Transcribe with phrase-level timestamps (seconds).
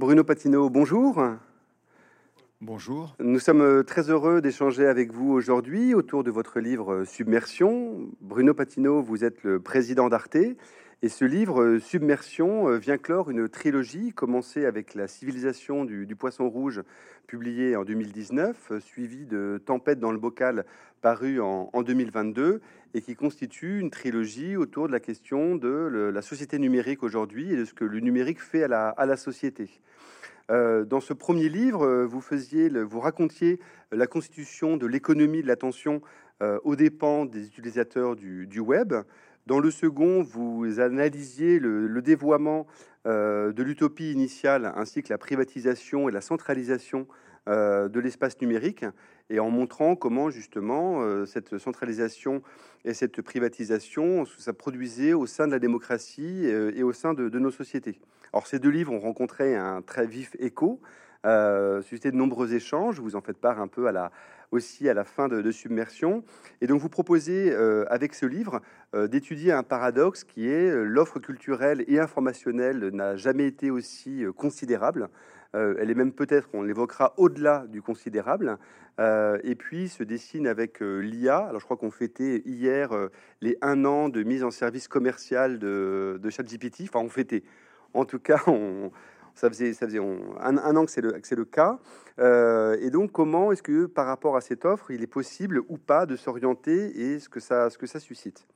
[0.00, 1.22] Bruno Patino, bonjour.
[2.62, 3.16] Bonjour.
[3.20, 8.08] Nous sommes euh, très heureux d'échanger avec vous aujourd'hui autour de votre livre euh, Submersion.
[8.22, 10.38] Bruno Patino, vous êtes le président d'Arte
[11.02, 16.48] et ce livre euh, Submersion vient clore une trilogie commencée avec la civilisation du, poisson
[16.48, 16.82] rouge
[17.26, 20.64] publié en 2019, suivi de Tempête dans le bocal
[21.00, 22.60] paru en, 2022
[22.92, 25.68] et qui constitue une trilogie autour de la question de
[26.12, 29.80] la société numérique aujourd'hui et de ce que le numérique fait à la société.
[30.50, 33.60] Euh, dans ce premier livre, euh, vous, racontiez
[33.92, 36.02] la constitution de l'économie de l'attention
[36.42, 38.94] euh, aux dépens des utilisateurs du, web.
[39.46, 42.66] Dans le second, vous analysiez le, dévoiement
[43.04, 47.06] de l'utopie initiale ainsi que la privatisation et la centralisation
[47.46, 48.84] de l'espace numérique
[49.30, 52.42] et en montrant comment justement cette centralisation
[52.84, 57.50] et cette privatisation ça produisait au sein de la démocratie et au sein de nos
[57.50, 57.98] sociétés.
[58.32, 60.80] Alors, ces deux livres ont rencontré un très vif écho,
[61.26, 63.00] euh, suscité de nombreux échanges.
[63.00, 64.12] Vous en faites part un peu à la,
[64.50, 66.22] aussi à la fin de, Submersion.
[66.60, 68.60] Et donc, vous proposez, euh, avec ce livre,
[68.94, 74.24] euh, d'étudier un paradoxe qui est euh, l'offre culturelle et informationnelle n'a jamais été aussi
[74.36, 75.08] considérable.
[75.52, 78.56] elle est même peut-être, on l'évoquera, au-delà du considérable.
[78.98, 81.38] et puis, se dessine avec l'IA.
[81.38, 82.90] Alors, je crois qu'on fêtait hier
[83.40, 86.82] les un an de mise en service commercial de, de ChatGPT.
[86.82, 87.42] Enfin, on fêtait
[87.94, 88.90] en tout cas, on,
[89.40, 91.78] ça faisait, ça faisait un, an que c'est le, le, cas.
[92.18, 95.78] Euh, et donc, comment est-ce que par rapport à cette offre, il est possible ou
[95.78, 98.46] pas de s'orienter et ce que ça, ce que ça suscite?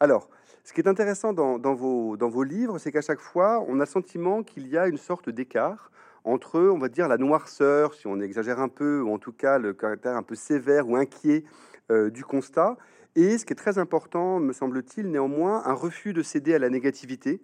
[0.00, 0.30] Alors,
[0.64, 3.84] ce qui est intéressant dans, vos, dans vos livres, c'est qu'à chaque fois, on a
[3.84, 5.90] le sentiment qu'il y a une sorte d'écart
[6.24, 9.58] entre, on va dire, la noirceur, si on exagère un peu, ou en tout cas
[9.58, 11.44] le caractère un peu sévère ou inquiet
[11.90, 12.78] euh, du constat,
[13.16, 16.70] et ce qui est très important, me semble-t-il, néanmoins, un refus de céder à la
[16.70, 17.42] négativité,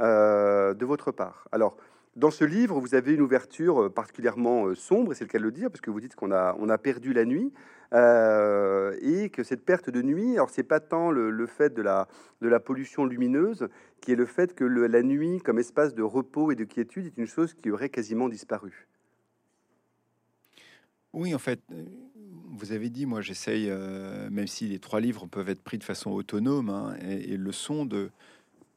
[0.00, 1.48] euh, de votre part.
[1.50, 1.76] Alors,
[2.18, 5.38] dans ce livre, vous avez une ouverture euh, particulièrement euh, sombre, et c'est le cas
[5.38, 7.52] de le dire, parce que vous dites qu'on a, on a perdu la nuit,
[7.90, 12.06] et que cette perte de nuit, alors c'est pas tant le, fait de la,
[12.42, 13.68] de la pollution lumineuse,
[14.02, 17.16] qui est le fait que la nuit, comme espace de repos et de quiétude, est
[17.16, 18.88] une chose qui aurait quasiment disparu.
[21.14, 21.62] Oui, en fait,
[22.50, 23.70] vous avez dit, moi j'essaye,
[24.30, 27.52] même si les trois livres peuvent être pris de façon autonome, hein, et, et, le
[27.52, 28.10] sont de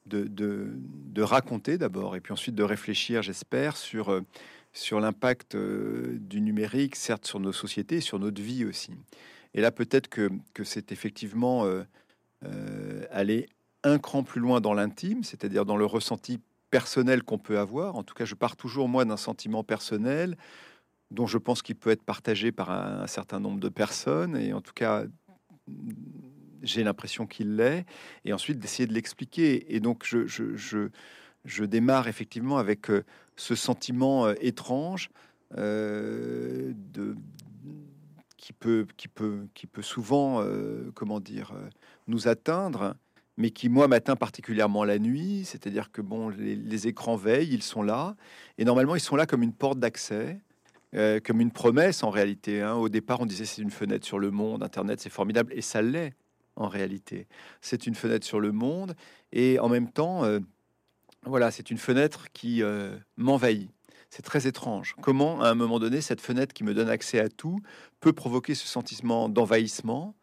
[0.06, 4.22] de, raconter d'abord, et puis ensuite de réfléchir, j'espère, sur, euh,
[4.74, 8.92] sur l'impact euh, du numérique, certes sur nos sociétés, sur notre vie aussi.
[9.54, 10.30] Et là, peut-être que,
[10.64, 13.48] c'est effectivement euh, aller
[13.84, 16.40] un cran plus loin dans l'intime, c'est-à-dire dans le ressenti
[16.70, 17.96] personnel qu'on peut avoir.
[17.96, 20.38] En tout cas, je pars toujours, moi, d'un sentiment personnel
[21.10, 24.62] dont je pense qu'il peut être partagé par un certain nombre de personnes, et en
[24.62, 25.04] tout cas
[26.64, 27.86] j'ai l'impression qu'il l'est,
[28.26, 29.74] et ensuite d'essayer de l'expliquer.
[29.76, 30.90] Et donc, je, je,
[31.46, 33.04] je, démarre effectivement avec euh,
[33.36, 35.10] ce sentiment euh, étrange
[35.58, 37.16] euh, de,
[38.38, 40.44] qui, peut, qui, peut, qui peut souvent,
[40.96, 41.54] comment dire,
[42.08, 42.96] nous atteindre,
[43.38, 45.44] mais qui, moi, m'atteint particulièrement la nuit.
[45.46, 48.16] C'est-à-dire que, bon, les, écrans veillent, ils sont là,
[48.58, 50.40] et normalement, ils sont là comme une porte d'accès.
[51.24, 52.62] comme une promesse en réalité.
[52.62, 52.74] Hein.
[52.74, 55.82] Au départ, on disait c'est une fenêtre sur le monde, Internet, c'est formidable, et ça
[55.82, 56.16] l'est
[56.56, 57.28] en réalité.
[57.62, 58.96] C'est une fenêtre sur le monde
[59.32, 60.40] et en même temps, euh,
[61.26, 63.70] voilà, c'est une fenêtre qui euh, m'envahit.
[64.10, 64.96] C'est très étrange.
[65.02, 67.62] Comment, à un moment donné, cette fenêtre qui me donne accès à tout
[68.02, 70.16] peut provoquer ce sentiment d'envahissement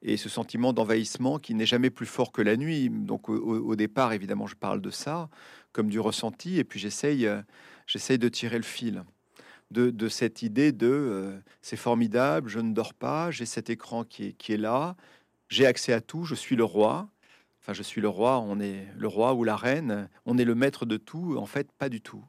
[0.00, 2.88] et ce sentiment d'envahissement qui n'est jamais plus fort que la nuit?
[2.88, 5.28] Donc, au, départ, évidemment, je parle de ça
[5.72, 7.42] comme du ressenti, et puis j'essaye, euh,
[7.86, 9.04] j'essaye de tirer le fil.
[9.70, 14.32] De, cette idée de c'est formidable, je ne dors pas, j'ai cet écran qui est,
[14.34, 14.94] qui est là,
[15.48, 17.08] j'ai accès à tout, je suis le roi.
[17.60, 20.54] Enfin, je suis le roi, on est le roi ou la reine, on est le
[20.54, 21.36] maître de tout.
[21.38, 22.22] En fait, pas du tout.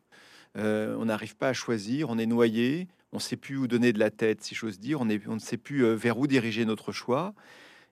[0.58, 3.92] Euh, on n'arrive pas à choisir, on est noyé, on ne sait plus où donner
[3.92, 6.94] de la tête, si j'ose dire, on, ne sait plus euh, vers où diriger notre
[6.94, 7.34] choix.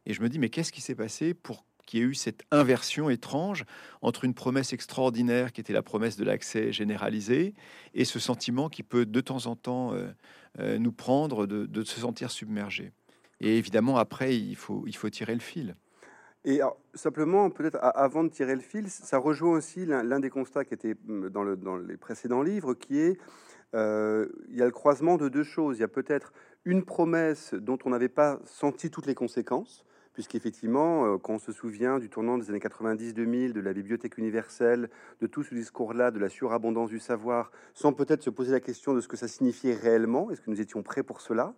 [0.06, 2.44] Et je me dis, mais qu'est-ce qui s'est passé pour qu'il y ait eu cette
[2.52, 3.66] inversion étrange
[4.02, 7.54] entre une promesse extraordinaire qui était la promesse de l'accès généralisé
[7.94, 12.32] et ce sentiment qui peut de temps en temps euh, nous prendre de se sentir
[12.32, 12.94] submergé?
[13.42, 15.76] Et évidemment, après, il faut, il faut tirer le fil.
[16.46, 16.60] Et
[16.94, 20.96] simplement, peut-être avant de tirer le fil, ça rejoint aussi l'un des constats qui était
[21.06, 23.18] mm, dans, le, dans, les précédents livres, qui est
[23.76, 25.78] euh, il y a le croisement de deux choses.
[25.78, 26.34] Il y a peut-être
[26.66, 31.54] une promesse dont on n'avait pas senti toutes les conséquences, puisqu'effectivement, euh, quand on se
[31.54, 34.90] souvient du tournant des années 90-2000, de la bibliothèque universelle,
[35.22, 38.94] de tout ce discours-là, de la surabondance du savoir, sans peut-être se poser la question
[38.94, 41.56] de ce que ça signifiait réellement, est-ce que nous étions prêts pour cela?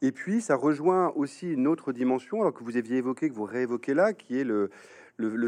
[0.00, 3.44] Et puis, ça rejoint aussi une autre dimension, alors que vous aviez évoqué, que vous
[3.44, 4.70] réévoquez là, qui est le,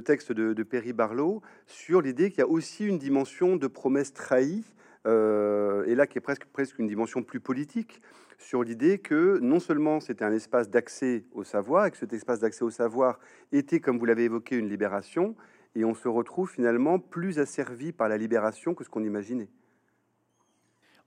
[0.02, 4.12] texte de, de, Perry Barlow, sur l'idée qu'il y a aussi une dimension de promesse
[4.12, 4.64] trahie
[5.06, 8.02] euh, et là qui est presque, presque une dimension plus politique,
[8.38, 12.41] sur l'idée que non seulement c'était un espace d'accès au savoir, et que cet espace
[12.41, 13.19] d'accès au savoir
[13.53, 15.37] était, comme vous l'avez évoqué, une libération,
[15.75, 19.49] et on se retrouve finalement plus asservi par la libération que ce qu'on imaginait.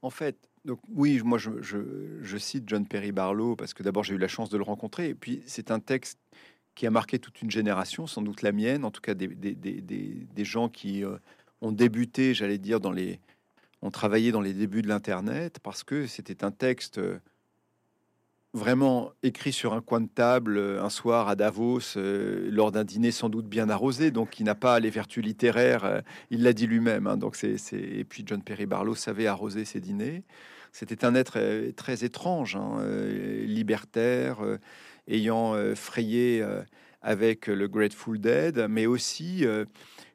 [0.02, 4.18] En fait, donc oui, moi je, cite John Perry Barlow parce que d'abord j'ai eu
[4.18, 6.20] la chance de le rencontrer, et puis c'est un texte
[6.76, 9.54] qui a marqué toute une génération, sans doute la mienne, en tout cas des, des,
[9.54, 11.18] des, des gens qui euh,
[11.62, 13.20] ont débuté, j'allais dire, dans les,
[13.82, 17.20] ont travaillé dans les débuts de l'Internet, parce que c'était un texte euh,
[18.54, 22.84] vraiment écrit sur un coin de table euh, un soir à Davos euh, lors d'un
[22.84, 26.54] dîner sans doute bien arrosé donc il n'a pas les vertus littéraires euh, il l'a
[26.54, 30.24] dit lui-même hein, donc c'est et puis John Perry Barlow savait arroser ses dîners.
[30.72, 31.40] C'était un être
[31.76, 32.84] très étrange hein,
[33.46, 34.40] libertaire
[35.08, 36.44] ayant frayé
[37.04, 39.46] avec le Grateful Dead mais aussi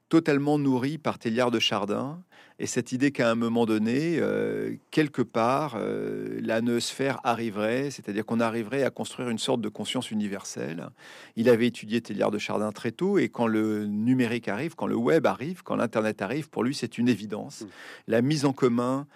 [0.09, 2.25] totalement nourri par Téliard de Chardin
[2.61, 8.27] et cette idée qu'à un moment donné, euh, quelque part, euh, la noosphère arriverait, c'est-à-dire
[8.27, 10.89] qu'on arriverait à construire une sorte de conscience universelle.
[11.37, 14.97] Il avait étudié Téliard de Chardin très tôt, et quand le numérique arrive, quand le
[14.97, 17.61] web arrive, quand l'Internet arrive, pour lui, c'est une évidence.
[17.61, 17.67] Mmh.
[18.09, 19.07] La mise en commun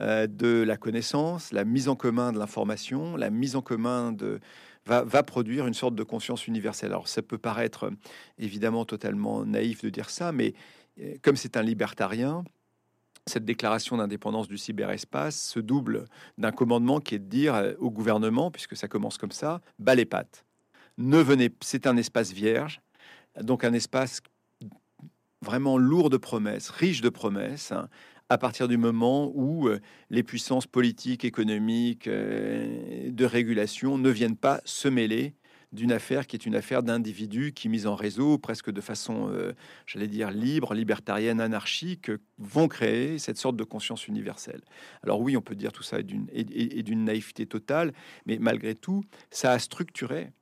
[0.00, 4.38] euh, de la connaissance, la mise en commun de l'information, la mise en commun de...
[4.84, 6.90] Va, va, produire une sorte de conscience universelle.
[6.90, 7.92] Alors ça peut paraître
[8.38, 10.54] évidemment totalement naïf de dire ça, mais
[11.22, 12.42] comme c'est un libertarien,
[13.26, 16.06] cette déclaration d'indépendance du cyberespace se double
[16.38, 19.94] d'un commandement qui est de dire euh, au gouvernement, puisque ça commence comme ça, bas
[19.94, 20.44] les pattes.
[20.98, 22.80] Ne venez, c'est un espace vierge,
[23.40, 24.20] donc un espace
[25.40, 27.88] vraiment lourd de promesses, riche de promesses, hein,
[28.28, 29.80] à partir du moment où euh,
[30.10, 35.34] les puissances politiques, économiques, euh, de régulation ne viennent pas se mêler
[35.72, 39.52] d'une affaire qui est une affaire d'individus qui, mis en réseau, presque de façon, euh,
[39.86, 44.62] j'allais dire, libre, libertarienne, anarchique, vont créer cette sorte de conscience universelle.
[45.02, 47.92] Alors oui, on peut dire tout ça d'une, et, d'une naïveté totale,
[48.26, 50.32] mais malgré tout, ça a structuré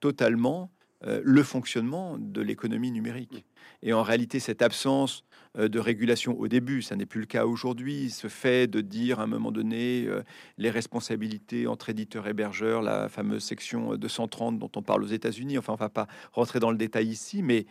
[0.00, 0.70] totalement
[1.04, 3.44] euh, le fonctionnement de l'économie numérique.
[3.82, 5.24] Et en réalité, cette absence
[5.66, 9.24] de régulation au début, ça n'est plus le cas aujourd'hui, ce fait de dire à
[9.24, 10.22] un moment donné euh,
[10.56, 15.58] les responsabilités entre éditeurs et hébergeurs, la fameuse section 230 dont on parle aux États-Unis,
[15.58, 17.66] enfin on va pas rentrer dans le détail ici, mais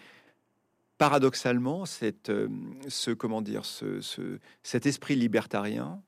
[0.97, 2.47] paradoxalement, euh,
[2.89, 4.01] ce, comment dire, ce,
[4.63, 6.01] cet esprit libertarien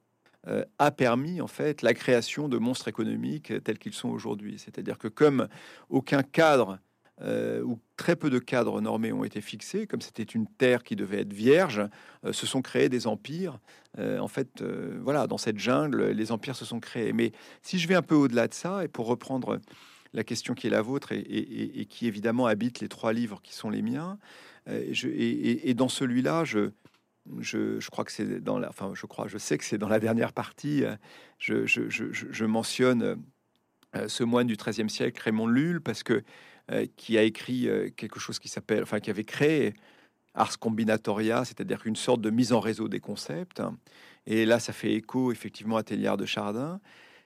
[0.79, 4.57] a permis en fait la création de monstres économiques tels qu'ils sont aujourd'hui.
[4.57, 5.47] C'est-à-dire que comme
[5.89, 6.79] aucun cadre
[7.21, 10.95] euh, où très peu de cadres normés ont été fixés, comme c'était une terre qui
[10.95, 11.81] devait être vierge,
[12.23, 13.59] euh, se sont créés des empires.
[13.97, 14.63] Euh, en fait,
[15.01, 17.11] voilà, dans cette jungle, les empires se sont créés.
[17.11, 19.59] Mais si je vais un peu au-delà de ça, et pour reprendre
[20.13, 23.69] la question qui est la vôtre et, qui évidemment habite les trois livres qui sont
[23.69, 24.17] les miens,
[24.67, 26.69] et, dans celui-là, je,
[27.89, 30.31] crois que c'est dans la, enfin, je crois, je sais que c'est dans la dernière
[30.31, 30.83] partie.
[31.37, 33.21] Je, je mentionne
[34.07, 36.23] ce moine du XIIIe siècle, Raymond Lulle, parce que
[36.97, 39.73] qui a écrit euh, quelque chose qui s'appelle, enfin qui avait créé
[40.33, 43.61] Ars Combinatoria, c'est-à-dire une sorte de mise en réseau des concepts.
[44.27, 46.79] Et là, ça fait écho effectivement à Téliard de Chardin.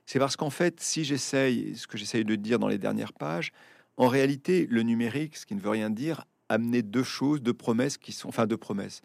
[0.06, 3.51] C'est parce qu'en fait, si j'essaye, ce que j'essaye de dire dans les dernières pages,
[3.98, 7.98] en réalité, le numérique, ce qui ne veut rien dire, amener deux choses, deux promesses
[7.98, 9.01] qui sont, enfin deux promesses,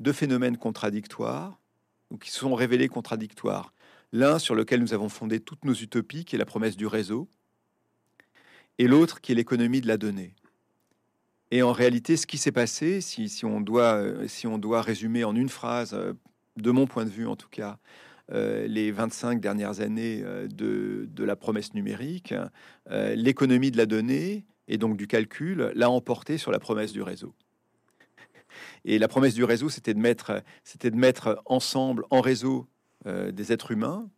[0.00, 1.60] deux phénomènes contradictoires,
[2.10, 3.72] ou qui sont révélés contradictoires.
[4.12, 7.28] L'un sur lequel nous avons fondé toutes nos utopies, qui est la promesse du réseau,
[8.78, 10.34] et l'autre qui est l'économie de la donnée.
[11.50, 15.24] Et en réalité, ce qui s'est passé, si, on doit, euh, si on doit résumer
[15.24, 16.12] en une phrase, euh,
[16.56, 17.78] de mon point de vue en tout cas,
[18.32, 22.34] euh, les 25 dernières années de, de, la promesse numérique,
[22.90, 27.34] l'économie de la donnée et donc du calcul l'a emporté sur la promesse du réseau.
[28.84, 32.66] Et la promesse du réseau, c'était de mettre, c'était de mettre ensemble, en réseau,
[33.06, 34.10] des êtres humains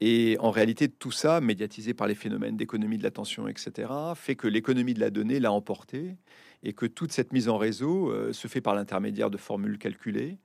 [0.00, 4.48] et en réalité, tout ça, médiatisé par les phénomènes d'économie de l'attention, etc., fait que
[4.48, 6.16] l'économie de la donnée l'a emporté
[6.62, 10.38] et que toute cette mise en réseau euh, se fait par l'intermédiaire de formules calculées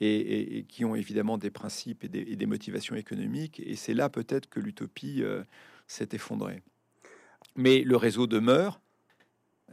[0.00, 3.60] et, qui ont évidemment des principes et des, motivations économiques.
[3.64, 5.42] Et c'est là peut-être que l'utopie euh,
[5.86, 6.62] s'est effondrée.
[7.54, 8.80] Mais le réseau demeure,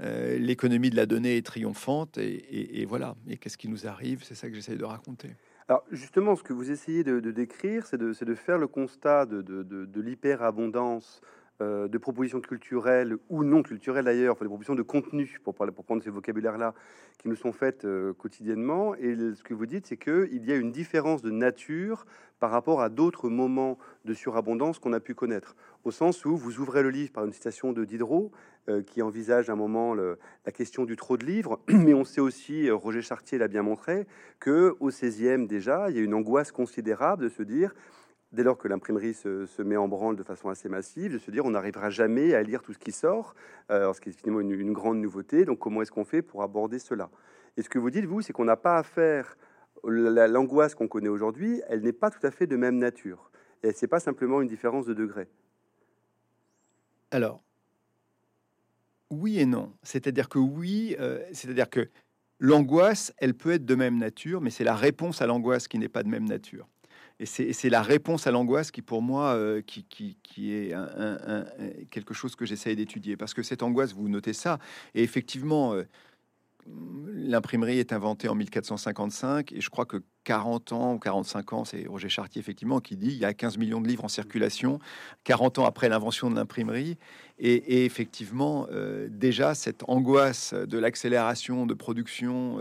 [0.02, 3.16] euh, l'économie de la donnée est triomphante et, voilà.
[3.30, 4.24] Et qu'est-ce qui nous arrive?
[4.24, 5.30] C'est ça que j'essaie de raconter.
[5.70, 11.22] Alors justement, ce que vous essayez de, décrire, c'est de, faire le constat de, l'hyperabondance
[11.62, 16.02] euh, de propositions culturelles ou non culturelles d'ailleurs, enfin, des propositions de contenu, pour, prendre
[16.02, 16.74] ces vocabulaires-là,
[17.18, 18.96] qui nous sont faites euh, quotidiennement.
[18.96, 22.06] Et ce que vous dites, c'est qu'il y a une différence de nature
[22.40, 25.58] par rapport à d'autres moments de surabondance qu'on a pu connaître.
[25.88, 28.30] Au sens où vous ouvrez le livre par une citation de Diderot,
[28.68, 32.70] euh, qui envisage un moment la question du trop de livres, mais on sait aussi,
[32.70, 34.06] Roger Chartier l'a bien montré,
[34.42, 37.74] que au 16e déjà, il y a une angoisse considérable de se dire
[38.34, 41.46] dès lors que l'imprimerie se, met en branle de façon assez massive, de se dire
[41.46, 43.34] on n'arrivera jamais à lire tout ce qui sort,
[43.72, 45.46] euh, ce qui est finalement une, grande nouveauté.
[45.46, 47.10] Donc comment est-ce qu'on fait pour aborder cela?
[47.56, 49.38] Et ce que vous dites, vous, c'est qu'on n'a pas à faire
[49.86, 53.32] l'angoisse qu'on connaît aujourd'hui, elle n'est pas tout à fait de même nature.
[53.64, 55.30] Et c'est pas simplement une différence de degré.
[57.12, 57.42] Alors,
[59.10, 59.74] oui et non.
[59.84, 61.90] C'est-à-dire que oui, euh, c'est-à-dire que
[62.40, 65.90] l'angoisse, elle peut être de même nature, mais c'est la réponse à l'angoisse qui n'est
[65.90, 66.68] pas de même nature.
[67.20, 69.86] Et c'est la réponse à l'angoisse qui, pour moi, euh, qui,
[70.22, 71.48] qui, est un,
[71.90, 73.18] quelque chose que j'essaye d'étudier.
[73.18, 74.60] Parce que cette angoisse, vous notez ça,
[74.94, 75.88] et effectivement, euh,
[77.14, 81.86] l'imprimerie est inventée en 1455, et je crois que 40 ans ou 45 ans, c'est
[81.88, 84.80] Roger Chartier, effectivement, qui dit il y a 15 millions de livres en circulation,
[85.24, 86.98] 40 ans après l'invention de l'imprimerie.
[87.40, 92.58] Et, effectivement, euh, déjà, cette angoisse de l'accélération de production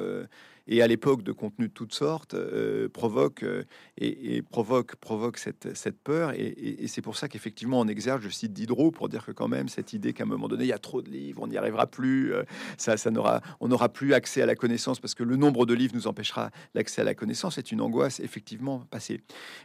[0.69, 3.65] et à l'époque de contenus de toutes sortes euh, provoque euh,
[3.99, 6.33] et, provoque provoque cette, cette peur.
[6.33, 9.69] Et, c'est pour ça qu'effectivement on exerce je cite Diderot pour dire que quand même
[9.69, 11.87] cette idée qu'à un moment donné il y a trop de livres on n'y arrivera
[11.87, 12.43] plus euh,
[12.79, 15.75] ça ça n'aura on n'aura plus accès à la connaissance parce que le nombre de
[15.75, 19.21] livres nous empêchera l'accès à la connaissance c'est une angoisse effectivement passée.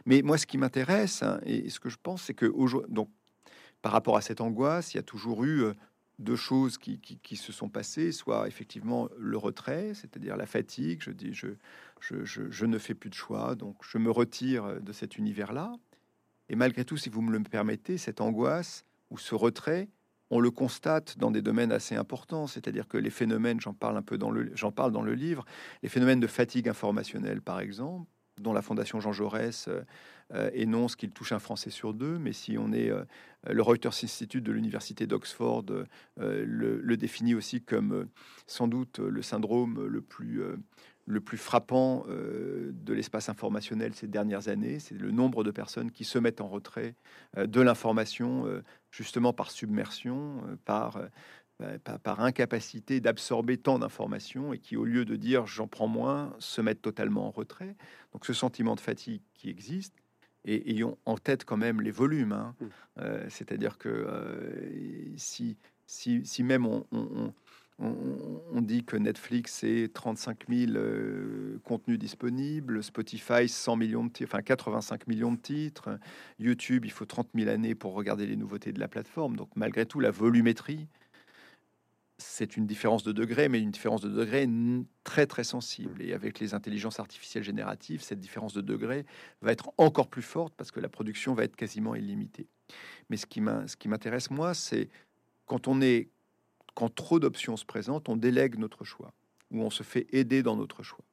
[0.06, 2.46] Mais moi ce qui m'intéresse hein, et ce que je pense c'est que
[2.88, 3.08] donc
[3.80, 5.72] par rapport à cette angoisse il y a toujours eu
[6.18, 11.32] deux choses qui, se sont passées, soit effectivement le retrait, c'est-à-dire la fatigue, je dis
[11.32, 11.48] je,
[12.00, 15.72] je, ne fais plus de choix, donc je me retire de cet univers-là.
[16.48, 19.88] Et malgré tout, si vous me le permettez, cette angoisse ou ce retrait,
[20.30, 24.02] on le constate dans des domaines assez importants, c'est-à-dire que les phénomènes, j'en parle un
[24.02, 25.44] peu dans le, j'en parle dans le livre,
[25.82, 29.82] les phénomènes de fatigue informationnelle, par exemple, dont la Fondation Jean Jaurès euh,
[30.34, 33.04] euh, énonce qu'il touche un Français sur deux, mais si on est euh,
[33.48, 35.64] le Reuters Institute de l'université d'Oxford
[36.16, 38.08] le, définit aussi comme
[38.46, 40.42] sans doute le syndrome le plus
[41.06, 46.04] le plus frappant de l'espace informationnel ces dernières années, c'est le nombre de personnes qui
[46.04, 46.94] se mettent en retrait
[47.36, 48.46] de l'information,
[48.92, 51.00] justement par submersion, par
[52.02, 56.60] par, incapacité d'absorber tant d'informations et qui, au lieu de dire j'en prends moins, se
[56.60, 57.76] mettent totalement en retrait.
[58.12, 59.94] Donc ce sentiment de fatigue qui existe,
[60.44, 62.32] et ayons en tête quand même les volumes.
[62.32, 62.54] Hein.
[62.60, 62.66] Mmh.
[62.98, 65.56] Euh, c'est-à-dire que euh, si,
[65.86, 67.32] si, si, même on, on,
[67.78, 74.30] on, dit que Netflix c'est 35 000 euh, contenus disponibles, Spotify 100 millions de titres,
[74.30, 75.98] enfin 85 millions de titres,
[76.38, 79.36] YouTube il faut 30 000 années pour regarder les nouveautés de la plateforme.
[79.36, 80.86] Donc malgré tout, la volumétrie
[82.22, 84.48] c'est une différence de degré, mais une différence de degré
[85.04, 86.00] très très sensible.
[86.02, 89.04] Et avec les intelligences artificielles génératives, cette différence de degré
[89.40, 92.46] va être encore plus forte parce que la production va être quasiment illimitée.
[93.10, 93.40] Mais ce qui
[93.88, 94.88] m'intéresse moi, c'est
[95.46, 96.08] quand on est
[96.74, 99.12] quand trop d'options se présentent, on délègue notre choix
[99.50, 101.04] ou on se fait aider dans notre choix.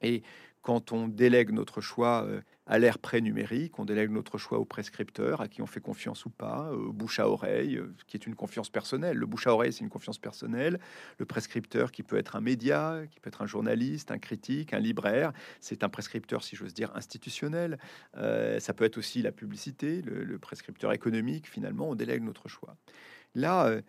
[0.00, 0.22] Et
[0.62, 5.40] quand on délègue notre choix euh, à l'ère pré-numérique, on délègue notre choix au prescripteur,
[5.40, 8.36] à qui on fait confiance ou pas, euh, bouche à oreille, euh, qui est une
[8.36, 9.16] confiance personnelle.
[9.16, 10.78] Le bouche à oreille, c'est une confiance personnelle.
[11.18, 14.78] Le prescripteur, qui peut être un média, qui peut être un journaliste, un critique, un
[14.78, 17.78] libraire, c'est un prescripteur, si j'ose dire, institutionnel.
[18.14, 21.48] ça peut être aussi la publicité, le, prescripteur économique.
[21.48, 22.76] Finalement, on délègue notre choix.
[23.34, 23.80] Là,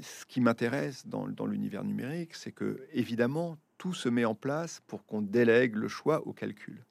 [0.00, 4.80] ce qui m'intéresse dans, dans l'univers numérique, c'est que évidemment tout se met en place
[4.86, 6.84] pour qu'on délègue le choix au calcul.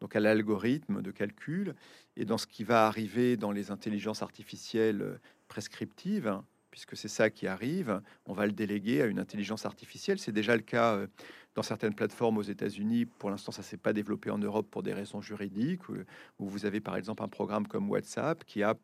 [0.00, 1.74] Donc à l'algorithme de calcul
[2.16, 7.08] et dans ce qui va arriver dans les intelligences artificielles euh, prescriptives, hein, puisque c'est
[7.08, 10.18] ça qui arrive, on va le déléguer à une intelligence artificielle.
[10.18, 11.06] C'est déjà le cas euh,
[11.54, 13.06] dans certaines plateformes aux États-Unis.
[13.06, 15.88] Pour l'instant, ça s'est pas développé en Europe pour des raisons juridiques.
[15.88, 18.74] Où vous avez par exemple un programme comme WhatsApp qui a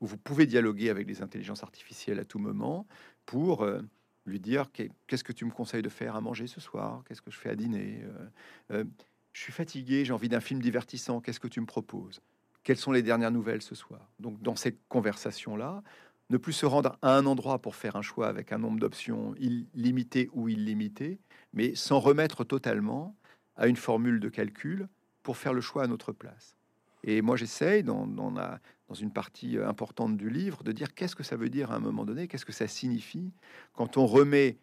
[0.00, 2.86] où vous pouvez dialoguer avec les intelligences artificielles à tout moment
[3.26, 3.82] pour euh,
[4.26, 7.30] lui dire qu'est-ce que tu me conseilles de faire à manger ce soir, qu'est-ce que
[7.30, 8.28] je fais à dîner, euh,
[8.72, 8.84] euh,
[9.32, 12.20] je suis fatigué, j'ai envie d'un film divertissant, qu'est-ce que tu me proposes,
[12.62, 14.00] quelles sont les dernières nouvelles ce soir?
[14.18, 15.82] Donc dans ces conversations-là,
[16.30, 19.34] ne plus se rendre à un endroit pour faire un choix avec un nombre d'options
[19.38, 21.18] illimité ou illimité,
[21.52, 23.16] mais s'en remettre totalement
[23.56, 24.88] à une formule de calcul
[25.22, 26.56] pour faire le choix à notre place.
[27.02, 31.22] Et moi, j'essaye, dans, dans, dans une partie importante du livre, de dire qu'est-ce que
[31.22, 33.32] ça veut dire à un moment donné, qu'est-ce que ça signifie
[33.72, 34.58] quand on remet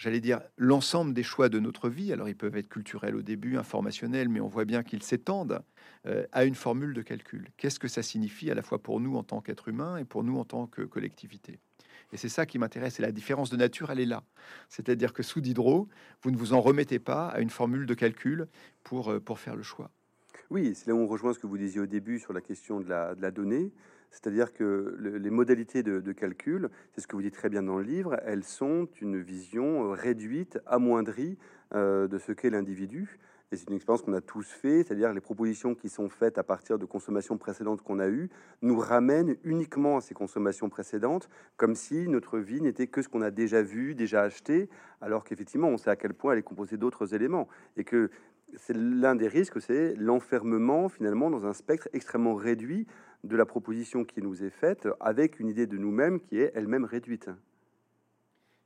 [0.00, 2.10] j'allais dire, l'ensemble des choix de notre vie.
[2.10, 5.60] Alors, ils peuvent être culturels au début, informationnels, mais on voit bien qu'ils s'étendent
[6.06, 7.50] euh, à une formule de calcul.
[7.58, 10.24] Qu'est-ce que ça signifie à la fois pour nous en tant qu'être humain et pour
[10.24, 11.58] nous en tant que collectivité?
[12.12, 12.98] Et c'est ça qui m'intéresse.
[12.98, 14.24] Et la différence de nature, elle est là.
[14.70, 15.86] C'est-à-dire que sous Diderot,
[16.22, 18.48] vous ne vous en remettez pas à une formule de calcul
[18.82, 19.90] pour, euh, pour faire le choix.
[20.48, 22.80] Oui, c'est là où on rejoint ce que vous disiez au début sur la question
[22.80, 23.70] de la donnée.
[24.10, 27.84] C'est-à-dire que les modalités de, calcul, c'est ce que vous dites très bien dans le
[27.84, 31.38] livre, elles sont une vision euh, réduite, amoindrie
[31.74, 33.18] euh, de ce qu'est l'individu.
[33.52, 36.44] Et c'est une expérience qu'on a tous fait, c'est-à-dire les propositions qui sont faites à
[36.44, 38.30] partir de consommations précédentes qu'on a eues
[38.62, 43.22] nous ramènent uniquement à ces consommations précédentes, comme si notre vie n'était que ce qu'on
[43.22, 44.68] a déjà vu, déjà acheté,
[45.00, 48.10] alors qu'effectivement on sait à quel point elle est composée d'autres éléments et que
[48.56, 52.86] c'est l'un des risques, c'est l'enfermement finalement dans un spectre extrêmement réduit
[53.24, 56.84] de la proposition qui nous est faite, avec une idée de nous-mêmes qui est elle-même
[56.84, 57.28] réduite.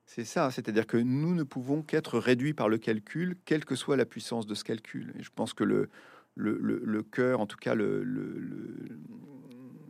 [0.07, 3.97] C'est ça, c'est-à-dire que nous ne pouvons qu'être réduits par le calcul, quelle que soit
[3.97, 5.13] la puissance de ce calcul.
[5.19, 8.05] Et je pense que le, cœur, en tout cas, le,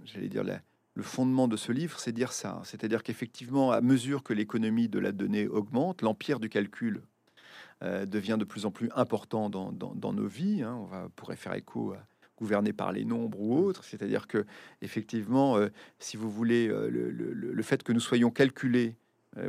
[0.05, 2.63] j'allais dire le fondement de ce livre, c'est dire ça.
[2.65, 7.03] C'est-à-dire qu'effectivement, à mesure que l'économie de la donnée augmente, l'empire du calcul
[7.85, 10.63] euh, devient de plus en plus important dans, nos vies.
[10.63, 10.75] Hein.
[10.81, 11.99] On va, pourrait faire écho à
[12.39, 13.85] gouverner par les nombres ou autres.
[13.85, 14.47] C'est-à-dire que,
[14.81, 18.97] effectivement, euh, si vous voulez, euh, le, fait que nous soyons calculés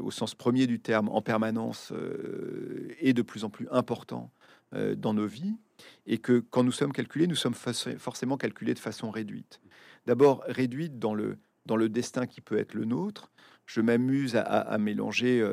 [0.02, 1.94] au sens premier du terme, en permanence,
[3.00, 4.32] est de plus en plus important
[4.98, 5.58] dans nos vies,
[6.08, 9.62] et que quand nous sommes calculés, nous sommes forcément calculés de façon réduite.
[10.08, 11.38] D'abord, réduite dans le,
[11.68, 13.32] dans le destin qui peut être le nôtre.
[13.68, 15.48] Je m'amuse à, mélanger...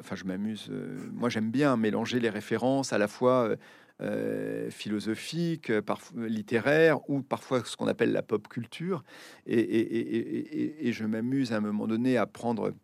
[0.00, 0.70] enfin, je m'amuse.
[1.12, 3.56] moi, j'aime bien mélanger les références à la fois
[4.02, 9.04] euh, philosophique, euh, parfois littéraire, ou parfois ce qu'on appelle la pop culture.
[9.46, 12.74] Et, je m'amuse à un moment donné à prendre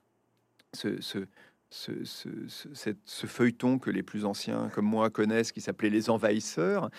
[0.75, 1.27] ce,
[1.71, 6.91] ce, feuilleton que les plus anciens comme moi connaissent, qui s'appelait Les Envahisseurs,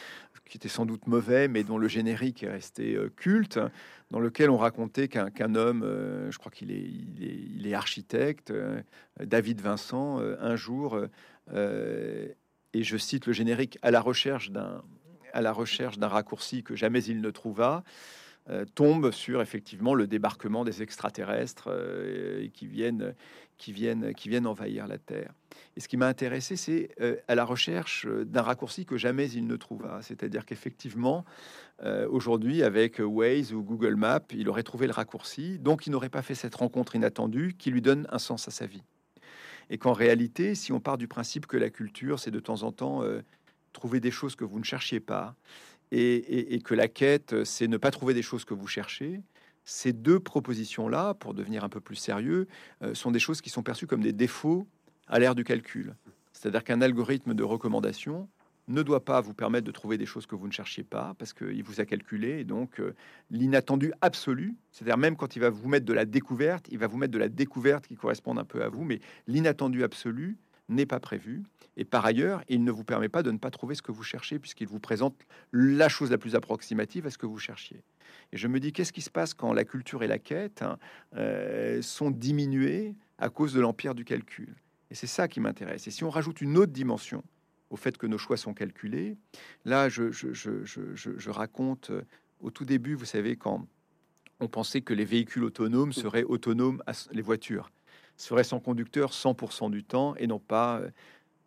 [0.46, 3.60] qui était sans doute mauvais, mais dont le générique est resté euh, culte,
[4.10, 5.86] dans lequel on racontait qu'un homme,
[6.32, 8.52] je crois qu'il est, architecte,
[9.20, 11.00] David Vincent, un jour
[11.54, 14.82] et je cite le générique, à la recherche d'un
[15.34, 17.84] à la recherche d'un raccourci que jamais il ne trouva,
[18.50, 23.14] euh, tombe sur effectivement le débarquement des extraterrestres euh, qui viennent
[23.58, 25.34] qui viennent qui viennent envahir la Terre.
[25.76, 29.46] Et ce qui m'a intéressé, c'est euh, à la recherche d'un raccourci que jamais il
[29.46, 30.00] ne trouva.
[30.02, 31.26] C'est-à-dire qu'effectivement,
[32.10, 36.22] aujourd'hui, avec Waze ou Google Maps, il aurait trouvé le raccourci, donc il n'aurait pas
[36.22, 38.84] fait cette rencontre inattendue qui lui donne un sens à sa vie
[39.70, 42.74] et qu'en réalité, si on part du principe que la culture, c'est de temps en
[42.74, 43.04] temps
[43.74, 45.36] trouver des choses que vous ne cherchiez pas,
[45.92, 49.22] et, que la quête, c'est ne pas trouver des choses que vous cherchez,
[49.66, 52.48] ces deux propositions-là, pour devenir un peu plus sérieux,
[52.82, 54.68] euh, sont des choses qui sont perçues comme des défauts
[55.08, 55.96] à l'ère du calcul.
[56.34, 58.28] C'est-à-dire qu'un algorithme de recommandation
[58.68, 61.34] ne doit pas vous permettre de trouver des choses que vous ne cherchiez pas parce
[61.34, 62.40] qu'il vous a calculé.
[62.40, 62.96] Et donc, euh,
[63.32, 66.98] l'inattendu absolu, c'est-à-dire même quand il va vous mettre de la découverte, il va vous
[66.98, 70.38] mettre de la découverte qui correspond un peu à vous, mais l'inattendu absolu
[70.70, 71.44] n'est pas prévu.
[71.78, 74.04] Et par ailleurs, il ne vous permet pas de ne pas trouver ce que vous
[74.04, 75.16] cherchez puisqu'il vous présente
[75.52, 77.84] la chose la plus approximative à ce que vous cherchiez.
[78.32, 80.78] Et je me dis, qu'est-ce qui se passe quand la culture et la quête hein,
[81.16, 84.56] euh, sont diminuées à cause de l'empire du calcul?
[84.92, 85.88] Et c'est ça qui m'intéresse.
[85.88, 87.24] Et si on rajoute une autre dimension,
[87.70, 89.18] au fait que nos choix sont calculés.
[89.66, 92.02] Là, je, raconte euh,
[92.40, 93.68] au tout début, vous savez, quand
[94.40, 97.70] on pensait que les véhicules autonomes seraient autonomes, les voitures
[98.20, 100.90] seraient sans conducteur 100% du temps et non pas, euh,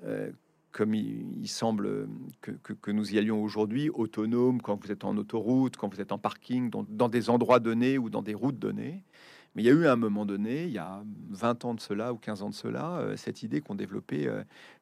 [0.04, 0.30] euh,
[0.72, 2.08] comme il, semble
[2.40, 6.18] que, nous y allions aujourd'hui, autonome quand vous êtes en autoroute, quand vous êtes en
[6.18, 9.04] parking, dans des endroits donnés ou dans des routes données.
[9.54, 12.14] Mais il y a eu un moment donné, il y a 20 ans de cela
[12.14, 14.26] ou 15 ans de cela, euh, cette idée qu'on développait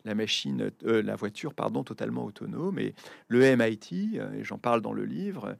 [0.04, 2.78] la machine, la voiture, pardon, totalement autonome.
[2.78, 2.94] Et
[3.26, 5.56] le MIT, et j'en parle dans le livre,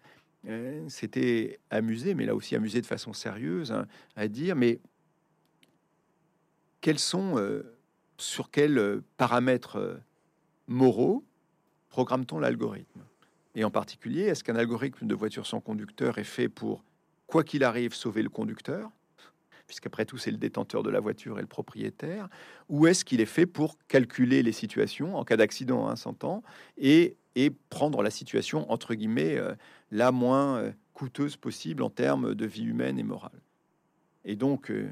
[0.87, 4.79] s'était amusé, mais là aussi amusé de façon sérieuse, hein, à dire mais
[6.81, 7.37] quels sont,
[8.17, 10.01] sur quels paramètres
[10.67, 11.25] moraux
[11.89, 13.01] programme-t-on l'algorithme?
[13.55, 16.85] Et en particulier, est-ce qu'un algorithme de voiture sans conducteur est fait pour,
[17.27, 18.91] quoi qu'il arrive, sauver le conducteur?
[19.67, 22.29] Puisqu'après tout c'est le détenteur de la voiture et le propriétaire,
[22.69, 26.43] ou est-ce qu'il est fait pour calculer les situations en cas d'accident un s'entend
[26.77, 29.55] et, et prendre la situation entre guillemets euh,
[29.93, 33.41] la moins euh, coûteuse possible en termes de vie humaine et morale?
[34.25, 34.91] Et donc, euh,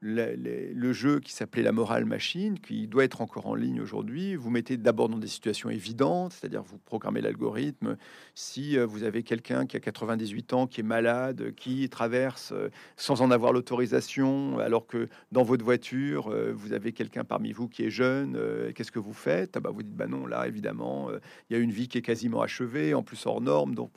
[0.00, 4.50] le, jeu qui s'appelait la morale machine, qui doit être encore en ligne aujourd'hui, vous
[4.50, 7.96] mettez d'abord dans des situations évidentes, c'est-à-dire vous programmez l'algorithme.
[8.34, 12.68] Si euh, vous avez quelqu'un qui a 98 ans, qui est malade, qui traverse euh,
[12.96, 17.68] sans en avoir l'autorisation, alors que dans votre voiture, euh, vous avez quelqu'un parmi vous
[17.68, 18.38] qui est jeune,
[18.74, 19.56] qu'est-ce que vous faites?
[19.56, 21.10] Ah bah, Vous dites, bah non, là, évidemment,
[21.48, 23.74] il y a une vie qui est quasiment achevée, en plus hors norme.
[23.74, 23.90] Donc,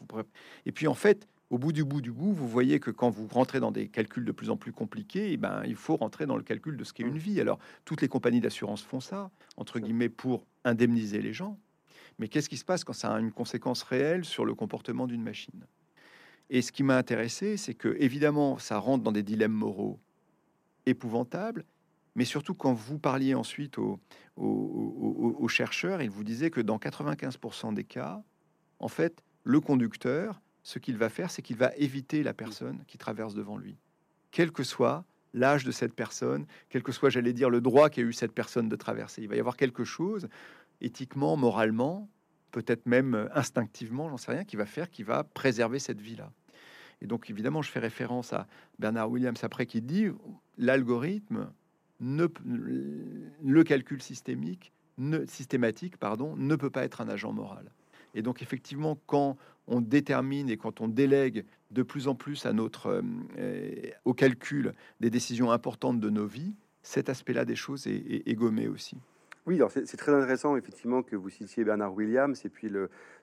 [0.66, 3.28] Et puis, en fait, au bout du bout du bout, vous voyez que quand vous
[3.28, 6.38] rentrez dans des calculs de plus en plus compliqués, eh ben, il faut rentrer dans
[6.38, 7.18] le calcul de ce qu'est une mmh.
[7.18, 7.42] vie.
[7.42, 11.60] Alors, toutes les compagnies d'assurance font ça, entre guillemets, pour indemniser les gens.
[12.20, 15.22] Mais qu'est-ce qui se passe quand ça a une conséquence réelle sur le comportement d'une
[15.22, 15.66] machine?
[16.50, 20.00] Et ce qui m'a intéressé, c'est que, évidemment, ça rentre dans des dilemmes moraux
[20.86, 21.66] épouvantables,
[22.16, 24.00] mais surtout quand vous parliez ensuite aux,
[24.38, 28.24] aux chercheurs, ils vous disaient que dans 95% des cas,
[28.80, 32.98] en fait, le conducteur ce qu'il va faire, c'est qu'il va éviter la personne qui
[32.98, 33.78] traverse devant lui,
[34.32, 38.02] quel que soit l'âge de cette personne, quel que soit, j'allais dire, le droit qu'a
[38.02, 39.22] eu cette personne de traverser.
[39.22, 40.28] Il va y avoir quelque chose,
[40.82, 42.10] éthiquement, moralement,
[42.52, 46.32] peut-être même instinctivement, j'en sais rien, qui va faire, qui va préserver cette vie-là.
[47.02, 48.48] Et donc, évidemment, je fais référence à
[48.78, 50.08] Bernard Williams après qui dit
[50.58, 51.52] l'algorithme,
[52.00, 57.72] ne, le calcul systémique, ne, systématique, pardon, ne peut pas être un agent moral.
[58.14, 62.54] Et donc, effectivement, quand on détermine et quand on délègue de plus en plus à
[62.54, 63.02] notre, euh,
[63.40, 63.72] euh,
[64.06, 68.98] au calcul des décisions importantes de nos vies, cet aspect-là des choses est, gommé aussi.
[69.46, 72.72] Oui, c'est très intéressant effectivement que vous citiez Bernard Williams et puis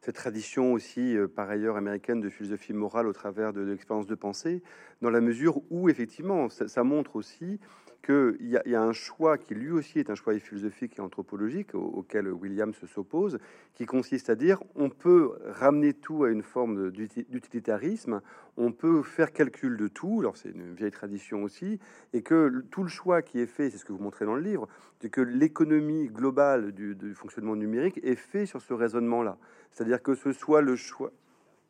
[0.01, 4.15] cette tradition aussi euh, par ailleurs américaine de philosophie morale au travers de, l'expérience de
[4.15, 4.63] pensée,
[5.03, 7.59] dans la mesure où effectivement ça montre aussi
[8.03, 12.29] qu'il y, a un choix qui lui aussi est un choix philosophique et anthropologique auquel
[12.33, 13.39] Williams s'oppose,
[13.75, 18.21] qui consiste à dire on peut ramener tout à une forme d'utilitarisme,
[18.57, 21.79] on peut faire calcul de tout, alors c'est une vieille tradition aussi,
[22.13, 24.43] et que tout le choix qui est fait, c'est ce que vous montrez dans le
[24.43, 24.69] livre,
[25.01, 29.39] c'est que l'économie globale du, du fonctionnement numérique est fait sur ce raisonnement-là.
[29.71, 31.13] C'est-à-dire que ce soit le choix...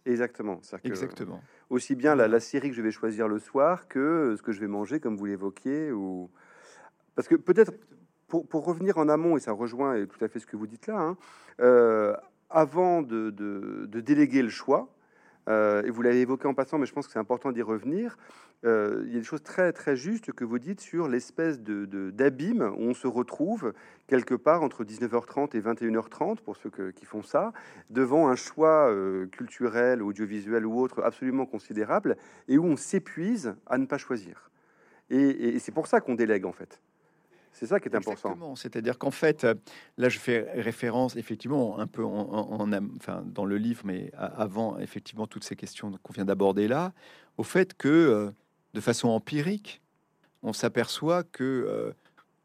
[0.07, 0.61] Exactement.
[0.85, 1.41] Exactement.
[1.71, 4.67] Aussi bien la, série que je vais choisir le soir que ce que je vais
[4.67, 5.93] manger, comme vous l'évoquiez.
[5.93, 6.31] Ou...
[7.15, 7.73] Parce que peut-être,
[8.27, 10.87] pour, pour, revenir en amont, et ça rejoint tout à fait ce que vous dites
[10.87, 11.17] là, hein,
[11.61, 12.15] euh,
[12.51, 14.89] avant de, de, déléguer le choix,
[15.49, 18.17] euh, et vous l'avez évoqué en passant, mais je pense que c'est important d'y revenir.
[18.65, 22.11] Euh, il y a des choses très très justes que vous dites sur l'espèce de
[22.11, 23.73] d'abîme où on se retrouve
[24.09, 27.53] quelque part entre 19h30 et 21h30 pour ceux qui font ça,
[27.89, 32.17] devant un choix euh, culturel, audiovisuel ou autre absolument considérable
[32.49, 34.51] et où on s'épuise à ne pas choisir.
[35.11, 36.81] et c'est pour ça qu'on délègue en fait.
[37.59, 38.55] C'est ça qui est important.
[38.55, 39.55] C'est-à-dire qu'en fait, euh,
[39.97, 45.27] là, je fais référence effectivement un peu en, enfin, dans le livre, mais avant effectivement
[45.27, 46.93] toutes ces questions qu'on vient d'aborder là,
[47.37, 48.31] au fait que euh,
[48.75, 49.83] de façon empirique,
[50.45, 51.93] on s'aperçoit que euh,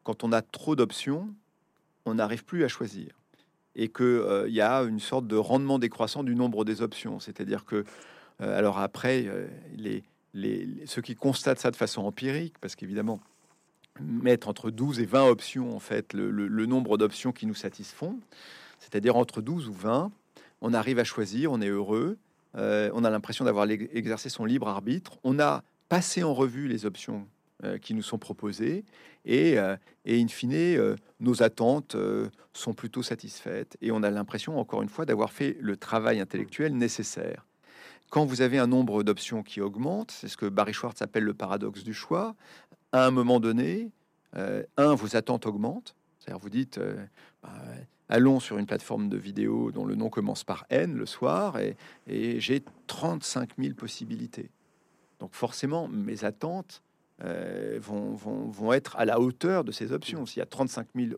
[0.04, 1.30] quand on a trop d'options,
[2.06, 3.14] on n'arrive plus à choisir
[3.76, 7.20] et que il y a une sorte de rendement décroissant du nombre des options.
[7.20, 7.86] C'est-à-dire que
[8.40, 9.28] alors après,
[9.76, 13.20] les, les, ceux qui constatent ça de façon empirique, parce qu'évidemment
[14.00, 18.20] mettre entre 12 et 20 options, en fait, le, nombre d'options qui nous satisfont,
[18.80, 20.12] c'est-à-dire entre 12 ou 20,
[20.62, 22.18] on arrive à choisir, on est heureux,
[22.56, 26.86] euh, on a l'impression d'avoir exercé son libre arbitre, on a passé en revue les
[26.86, 27.28] options
[27.64, 28.84] euh, qui nous sont proposées,
[29.26, 29.76] et, euh,
[30.06, 31.96] et in fine, nos attentes
[32.54, 36.76] sont plutôt satisfaites, et on a l'impression, encore une fois, d'avoir fait le travail intellectuel
[36.76, 37.46] nécessaire.
[38.14, 41.34] Quand vous avez un nombre d'options qui augmente, c'est ce que Barry Schwartz appelle le
[41.34, 42.36] paradoxe du choix,
[42.94, 43.92] à un moment donné,
[44.38, 45.96] euh, un, vos attentes augmentent.
[46.20, 47.04] C'est-à-dire, vous dites, euh,
[47.42, 47.52] bah,
[48.08, 51.76] allons sur une plateforme de vidéo dont le nom commence par N le soir, et,
[52.40, 54.50] j'ai 35 000 possibilités.
[55.20, 56.82] Donc forcément, mes attentes
[57.24, 60.26] euh, vont, vont, être à la hauteur de ces options.
[60.26, 61.16] S'il y a 35 000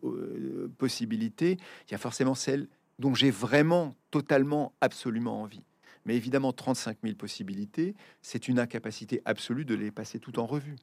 [0.77, 1.57] possibilités,
[1.87, 2.67] il y a forcément celles
[2.99, 5.63] dont j'ai vraiment, totalement, absolument envie.
[6.05, 10.77] Mais évidemment, 35 000 possibilités, c'est une incapacité absolue de les passer tout en revue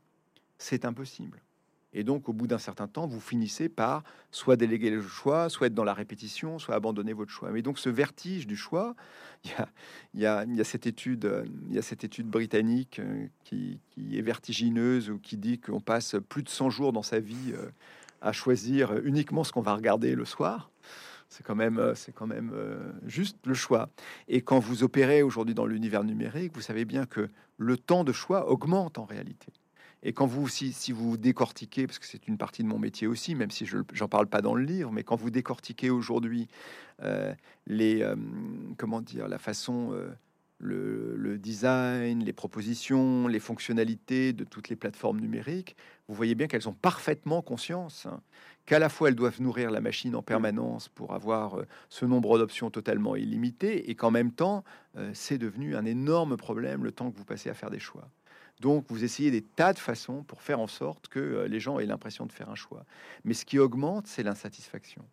[0.62, 1.42] c'est impossible.
[1.94, 5.66] Et donc, au bout d'un certain temps, vous finissez par soit déléguer le choix, soit
[5.66, 7.50] être dans la répétition, soit abandonner votre choix.
[7.50, 8.94] Mais donc, ce vertige du choix,
[9.44, 9.50] il
[10.14, 11.26] y a, cette, étude,
[12.24, 17.02] britannique euh, qui, est vertigineuse ou qui dit qu'on passe plus de 100 jours dans
[17.02, 17.68] sa vie euh,
[18.22, 20.70] à choisir uniquement ce qu'on va regarder le soir.
[21.28, 22.52] C'est quand même, euh, c'est quand même
[23.04, 23.90] juste le choix.
[24.28, 28.12] Et quand vous opérez aujourd'hui dans l'univers numérique, vous savez bien que le temps de
[28.12, 29.52] choix augmente en réalité.
[30.02, 33.34] Et quand vous, si, vous décortiquez, parce que c'est une partie de mon métier aussi,
[33.34, 36.48] même si je n'en parle pas dans le livre, mais quand vous décortiquez aujourd'hui
[37.02, 37.32] euh,
[37.66, 38.16] les, euh,
[38.78, 40.10] comment dire, la façon, euh,
[40.58, 45.76] le, design, les propositions, les fonctionnalités de toutes les plateformes numériques,
[46.08, 48.20] vous voyez bien qu'elles ont parfaitement conscience hein,
[48.66, 52.70] qu'à la fois elles doivent nourrir la machine en permanence pour avoir ce nombre d'options
[52.70, 54.62] totalement illimité, et qu'en même temps,
[55.14, 58.08] c'est devenu un énorme problème le temps que vous passez à faire des choix.
[58.62, 61.78] Donc, vous essayez des tas de façons pour faire en sorte que euh, les gens
[61.78, 62.84] aient l'impression de faire un choix.
[63.24, 65.04] Mais ce qui augmente, c'est l'insatisfaction.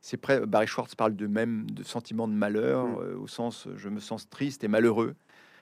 [0.00, 0.46] C'est prêt.
[0.46, 3.22] Barry Schwartz parle de même de sentiment de malheur mmh.
[3.22, 5.14] au sens je me sens triste et malheureux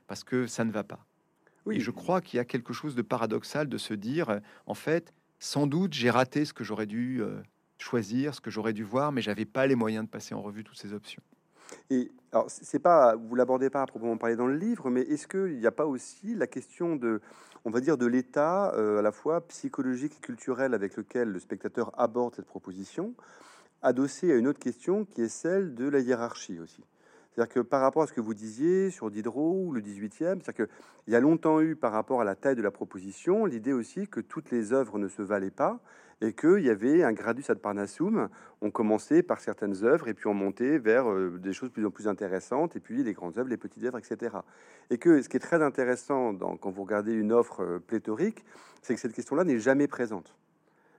[0.07, 1.07] parce que ça ne va pas.
[1.67, 1.77] Oui.
[1.77, 5.13] Et je crois qu'il y a quelque chose de paradoxal de se dire en fait
[5.41, 7.41] sans doute, j'ai raté ce que j'aurais dû euh,
[7.79, 10.63] choisir, ce que j'aurais dû voir, mais j'avais pas les moyens de passer en revue
[10.63, 11.23] toutes ces options.
[11.89, 15.27] Et alors, c'est pas, vous l'abordez pas à proprement parler dans le livre, mais est-ce
[15.27, 17.21] qu'il n'y a pas aussi la question de,
[17.65, 21.41] on va dire, de l'état euh, à la fois psychologique et culturel avec lequel le
[21.41, 23.15] spectateur aborde cette proposition,
[23.83, 26.85] adossé à une autre question qui est celle de la hiérarchie aussi?
[27.33, 30.67] C'est-à-dire que par rapport à ce que vous disiez sur Diderot ou le 18e, c'est-à-dire
[30.67, 34.07] qu'il y a longtemps eu par rapport à la taille de la proposition l'idée aussi
[34.07, 35.81] que toutes les œuvres ne se valaient pas
[36.21, 38.29] et qu'il y avait un gradus ad parnassum.
[38.61, 41.91] On commençait par certaines œuvres et puis on montait vers euh, des choses plus en
[41.91, 44.37] plus intéressantes et puis les grandes œuvres, les petites œuvres, etc.
[44.91, 48.45] Et que ce qui est très intéressant dans, quand vous regardez une offre euh, pléthorique,
[48.83, 50.35] c'est que cette question-là n'est jamais présente.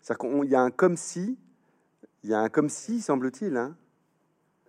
[0.01, 1.38] C'est-à-dire qu'il y a un comme si,
[2.23, 3.55] il y a un comme si, semble-t-il.
[3.57, 3.75] Hein.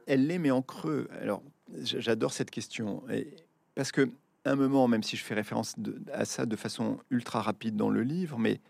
[0.06, 1.08] Elle l'est, mais en creux.
[1.20, 1.42] Alors,
[1.80, 3.02] J'adore cette question.
[3.10, 3.34] Et
[3.74, 4.10] parce que,
[4.44, 5.74] un moment, même si je fais référence
[6.12, 8.60] à ça de façon ultra rapide dans le livre, mais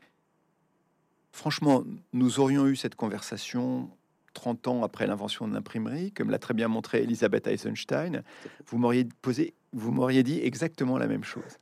[1.33, 3.91] franchement, nous aurions eu cette conversation
[4.35, 8.23] 30 ans après l'invention de l'imprimerie, comme l'a très bien montré Elisabeth Eisenstein,
[8.67, 11.59] vous m'auriez posé, vous m'auriez dit exactement la même chose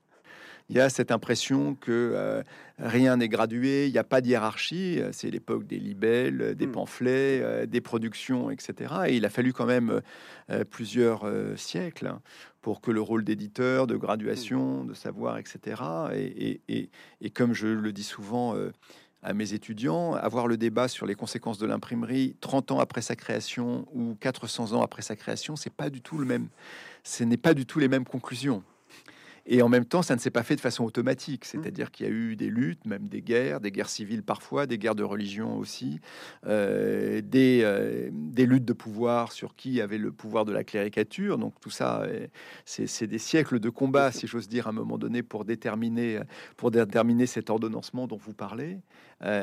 [0.71, 2.45] il y a cette impression que euh,
[2.79, 5.01] rien n'est gradué, il n'y a pas de hiérarchie.
[5.11, 6.73] C'est l'époque des libelles, des hmm.
[6.73, 8.95] pamphlets, euh, des productions, etc.
[9.09, 10.01] Et il a fallu quand même
[10.51, 12.15] euh, plusieurs siècles
[12.61, 14.87] pour que le rôle d'éditeur, de graduation, hmm.
[14.87, 15.83] de savoir, etc.
[16.15, 18.55] Et, et, comme je le dis souvent
[19.23, 23.17] à mes étudiants, avoir le débat sur les conséquences de l'imprimerie 30 ans après sa
[23.17, 26.49] création ou 400 ans après sa création, c'est pas du tout le même.
[27.05, 28.63] Ce n'est pas du tout les mêmes conclusions.
[29.53, 31.45] Et en même temps, ça ne s'est pas fait de façon automatique.
[31.45, 31.49] Mmh.
[31.49, 34.79] C'est-à-dire qu'il y a eu des luttes, même des guerres, des guerres civiles parfois, des
[34.79, 35.99] guerres de religion aussi,
[36.47, 41.37] euh, des, euh, des, luttes de pouvoir sur qui avait le pouvoir de la cléricature.
[41.37, 42.29] Donc tout ça, euh,
[42.65, 46.21] c'est des siècles de combat, si j'ose dire, à un moment donné, pour déterminer,
[46.57, 48.79] pour déterminer cet ordonnancement dont vous parlez.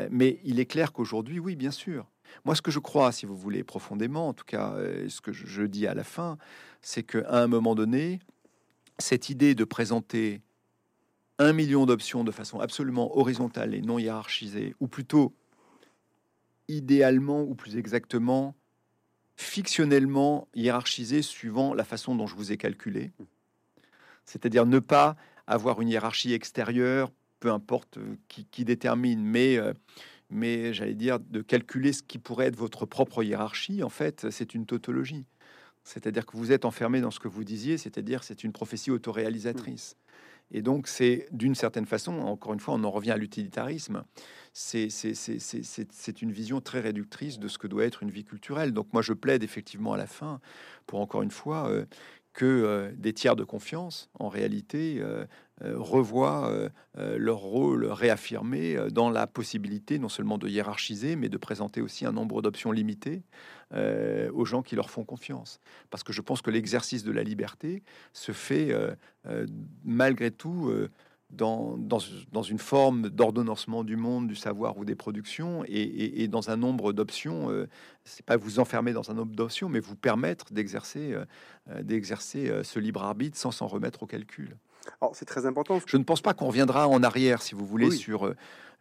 [0.09, 2.05] mais il est clair qu'aujourd'hui, oui, bien sûr.
[2.45, 4.75] Moi, ce que je crois, si vous voulez, profondément, en tout cas,
[5.09, 6.37] ce que je, je dis à la fin,
[6.81, 8.19] c'est qu'à un moment donné,
[8.99, 10.41] cette idée de présenter
[11.39, 15.35] un million d'options de façon absolument horizontale et non hiérarchisée, ou plutôt
[16.67, 18.55] idéalement ou plus exactement
[19.35, 23.11] fictionnellement hiérarchisée suivant la façon dont je vous ai calculé,
[24.25, 29.73] c'est-à-dire ne pas avoir une hiérarchie extérieure, peu importe euh, qui, détermine, mais, euh,
[30.31, 34.55] mais j'allais dire de calculer ce qui pourrait être votre propre hiérarchie, en fait, c'est
[34.55, 35.25] une tautologie.
[35.87, 39.95] C'est-à-dire que vous êtes enfermé dans ce que vous disiez, c'est-à-dire c'est une prophétie autoréalisatrice.
[40.51, 44.03] Et donc, c'est d'une certaine façon, encore une fois, on en revient à l'utilitarisme,
[44.53, 44.87] c'est
[46.21, 48.73] une vision très réductrice de ce que doit être une vie culturelle.
[48.73, 50.39] Donc, moi, je plaide effectivement à la fin
[50.87, 51.85] pour, encore une fois, euh,
[52.37, 55.25] que euh, des tiers de confiance, en réalité, euh, euh,
[55.61, 62.05] revoient leur rôle réaffirmé dans la possibilité non seulement de hiérarchiser, mais de présenter aussi
[62.05, 63.23] un nombre d'options limitées
[63.73, 65.59] aux gens qui leur font confiance.
[65.89, 67.81] Parce que je pense que l'exercice de la liberté
[68.13, 68.71] se fait
[69.83, 70.71] malgré tout
[71.29, 76.93] dans, une forme d'ordonnancement du monde, du savoir ou des productions, et, dans un nombre
[76.93, 77.51] d'options.
[77.51, 77.67] Euh,
[78.03, 81.25] c'est pas vous enfermer dans un nombre d'options, mais vous permettre d'exercer euh,
[81.69, 84.55] euh, d'exercer ce libre arbitre sans s'en remettre au calcul.
[85.01, 85.79] Alors c'est très important.
[85.85, 88.33] Je ne pense pas qu'on reviendra en arrière, si vous voulez, sur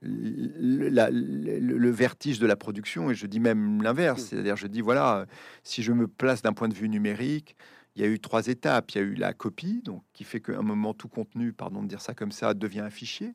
[0.02, 5.26] le, le, vertige de la production, et je dis même l'inverse, c'est-à-dire je dis voilà,
[5.62, 7.56] si je me place d'un point de vue numérique,
[7.96, 8.90] il y a eu trois étapes.
[8.92, 11.82] Il y a eu la copie, donc qui fait qu'à un moment tout contenu, pardon
[11.82, 13.34] de dire ça comme ça, devient un fichier.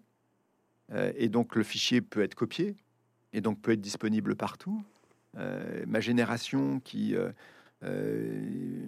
[0.91, 2.75] Euh, et donc le fichier peut être copié
[3.33, 4.83] et donc peut être disponible partout.
[5.37, 7.31] Euh, ma génération qui euh,
[7.83, 8.85] euh,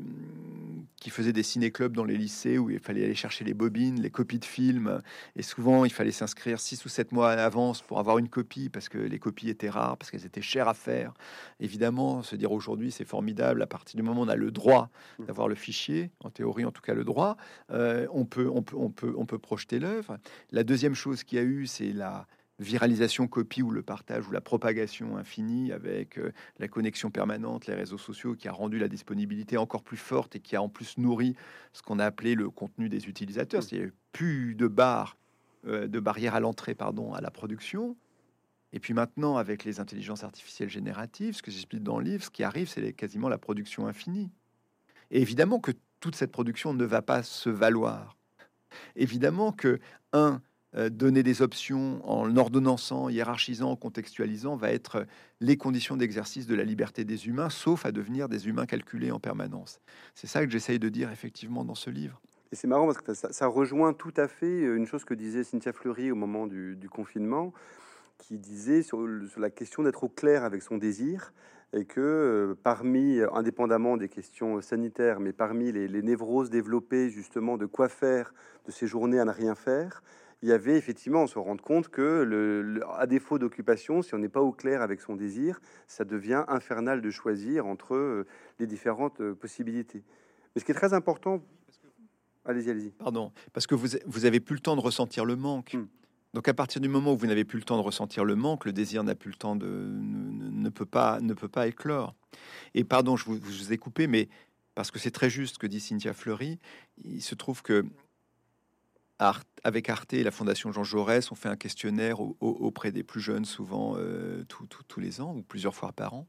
[1.04, 4.10] qui faisait des ciné-clubs dans les lycées où il fallait aller chercher les bobines, les
[4.10, 5.02] copies de films.
[5.36, 8.70] Et souvent, il fallait s'inscrire six ou sept mois à l'avance pour avoir une copie
[8.70, 11.14] parce que les copies étaient rares, parce qu'elles étaient chères à faire.
[11.60, 13.62] Évidemment, se dire aujourd'hui, c'est formidable.
[13.62, 14.90] À partir du moment où on a le droit
[15.20, 17.36] d'avoir le fichier, en théorie, en tout cas le droit,
[17.72, 20.18] euh, on, peut, on, peut, on, peut, on peut projeter l'œuvre.
[20.52, 22.28] La deuxième chose qu'il y a eu, c'est la
[22.60, 27.74] viralisation, copie ou le partage ou la propagation infinie avec euh, la connexion permanente, les
[27.74, 30.98] réseaux sociaux qui a rendu la disponibilité encore plus forte et qui a en plus
[30.98, 31.36] nourri
[31.74, 33.64] ce qu'on a appelé le contenu des utilisateurs.
[33.72, 35.18] Il n'y a plus de barres,
[35.66, 37.98] euh, de barrières à l'entrée, pardon, à la production.
[38.72, 42.30] Et puis maintenant, avec les intelligences artificielles génératives, ce que j'explique dans le livre, ce
[42.30, 44.32] qui arrive, c'est quasiment la production infinie.
[45.12, 48.18] Et évidemment que toute cette production ne va pas se valoir.
[48.96, 49.80] Évidemment que,
[50.12, 50.42] un,
[50.90, 55.06] donner des options en ordonnançant, hiérarchisant, contextualisant, va être
[55.40, 59.20] les conditions d'exercice de la liberté des humains, sauf à devenir des humains calculés en
[59.20, 59.80] permanence.
[60.16, 62.22] C'est ça que j'essaye de dire effectivement dans ce livre.
[62.54, 65.44] Et c'est marrant parce que ça, rejoint tout à fait euh, une chose que disait
[65.44, 67.52] Cynthia Fleury au moment du, confinement,
[68.20, 69.08] qui disait sur,
[69.38, 71.34] la question d'être au clair avec son désir
[71.76, 77.58] et que euh, parmi, indépendamment des questions sanitaires, mais parmi les, les, névroses développées justement
[77.58, 78.36] de quoi faire
[78.68, 80.04] de ces journées à ne rien faire,
[80.44, 84.18] il y avait effectivement, on se rend compte que, le, à défaut d'occupation, si on
[84.18, 88.28] n'est pas au clair avec son désir, ça devient infernal de choisir entre euh,
[88.60, 90.04] les différentes euh, possibilités.
[90.54, 91.42] Mais ce qui est très important,
[92.44, 92.90] allez-y, allez-y.
[92.90, 95.76] Pardon, parce que vous, vous avez plus le temps de ressentir le manque.
[95.76, 95.88] Hmm.
[96.34, 98.66] Donc à partir du moment où vous n'avez plus le temps de ressentir le manque,
[98.66, 102.16] le désir n'a plus le temps de ne, peut pas ne peut pas éclore.
[102.74, 104.28] Et pardon, je vous, je vous ai coupé, mais
[104.76, 106.60] parce que c'est très juste ce que dit Cynthia Fleury,
[107.06, 107.86] il se trouve que
[109.64, 113.46] avec Arte et la Fondation Jean Jaurès, on fait un questionnaire auprès des plus jeunes,
[113.46, 116.28] souvent euh, tous les ans ou plusieurs fois par an.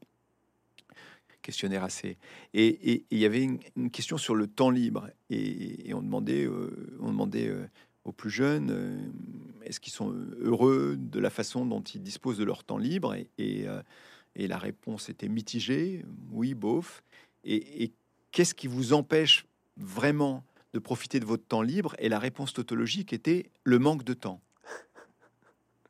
[1.41, 2.17] Questionnaire assez.
[2.53, 5.09] Et il y avait une, question sur le temps libre.
[5.29, 7.67] Et, on demandait, euh, euh,
[8.03, 9.11] aux plus jeunes
[9.63, 13.15] est-ce qu'ils sont heureux de la façon dont ils disposent de leur temps libre?
[13.37, 13.65] Et,
[14.35, 17.03] et la réponse était mitigée oui, bof.
[17.43, 17.91] et
[18.31, 19.45] qu'est-ce qui vous empêche
[19.77, 20.43] vraiment
[20.75, 24.41] de profiter de votre temps libre Et la réponse tautologique était le manque de temps.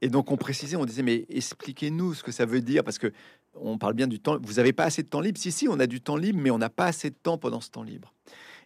[0.02, 3.12] Et donc on précisait, on disait, mais expliquez-nous ce que ça veut dire, parce que
[3.56, 4.38] on parle bien du temps.
[4.44, 5.40] Vous n'avez pas assez de temps libre?
[5.40, 7.62] Si, si, on a du temps libre, mais on n'a pas assez de temps pendant
[7.62, 8.14] ce temps libre.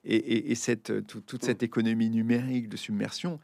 [0.04, 3.40] Et, cette, toute cette économie numérique de submersion,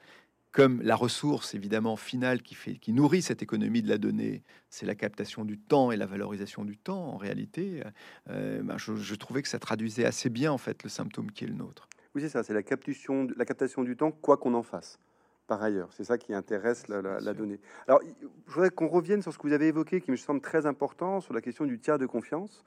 [0.52, 4.86] comme la ressource évidemment finale qui, fait, qui nourrit cette économie de la donnée, c'est
[4.86, 7.84] la captation du temps et la valorisation du temps en réalité,
[8.30, 11.44] euh, ben, je, je, trouvais que ça traduisait assez bien en fait le symptôme qui
[11.44, 11.90] est le nôtre.
[12.16, 15.00] Oui, c'est ça, c'est la captation, la captation du temps, quoi qu'on en fasse.
[15.48, 17.60] Par ailleurs, c'est ça qui intéresse la, donnée.
[17.88, 18.02] Alors,
[18.48, 21.20] je voudrais qu'on revienne sur ce que vous avez évoqué, qui me semble très important,
[21.20, 22.64] sur la question du tiers de confiance.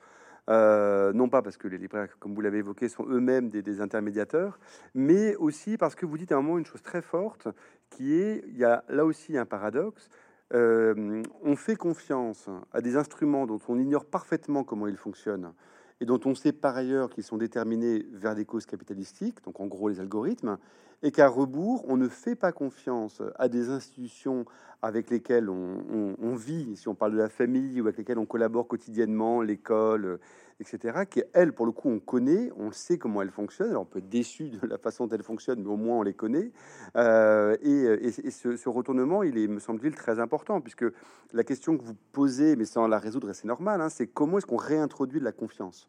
[0.48, 4.58] Euh, non pas parce que les libraires, comme vous l'avez évoqué, sont eux-mêmes des, intermédiateurs,
[4.94, 7.48] mais aussi parce que vous dites à un moment une chose très forte,
[7.90, 10.08] qui est, il y a là aussi un paradoxe,
[10.54, 15.52] euh, on fait confiance à des instruments dont on ignore parfaitement comment ils fonctionnent,
[16.00, 19.66] et dont on sait par ailleurs qu'ils sont déterminés vers des causes capitalistiques, donc en
[19.66, 20.58] gros les algorithmes,
[21.02, 24.44] et qu'à rebours, on ne fait pas confiance à des institutions
[24.82, 28.68] avec lesquelles on, vit, si on parle de la famille ou avec lesquelles on collabore
[28.68, 30.20] quotidiennement, l'école,
[30.60, 33.70] etc., qui, elles, pour le coup, on connaît, on sait comment elles fonctionnent.
[33.70, 36.02] Alors, on peut être déçu de la façon dont elles fonctionnent, mais au moins on
[36.02, 36.50] les connaît.
[36.96, 40.84] Euh, et, ce, retournement, il est, me semble-t-il, très important, puisque
[41.32, 44.46] la question que vous posez, mais sans la résoudre, c'est normal, hein, c'est comment est-ce
[44.46, 45.88] qu'on réintroduit de la confiance?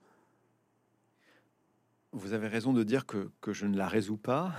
[2.12, 4.52] Vous avez raison de dire que, que je ne la résous pas.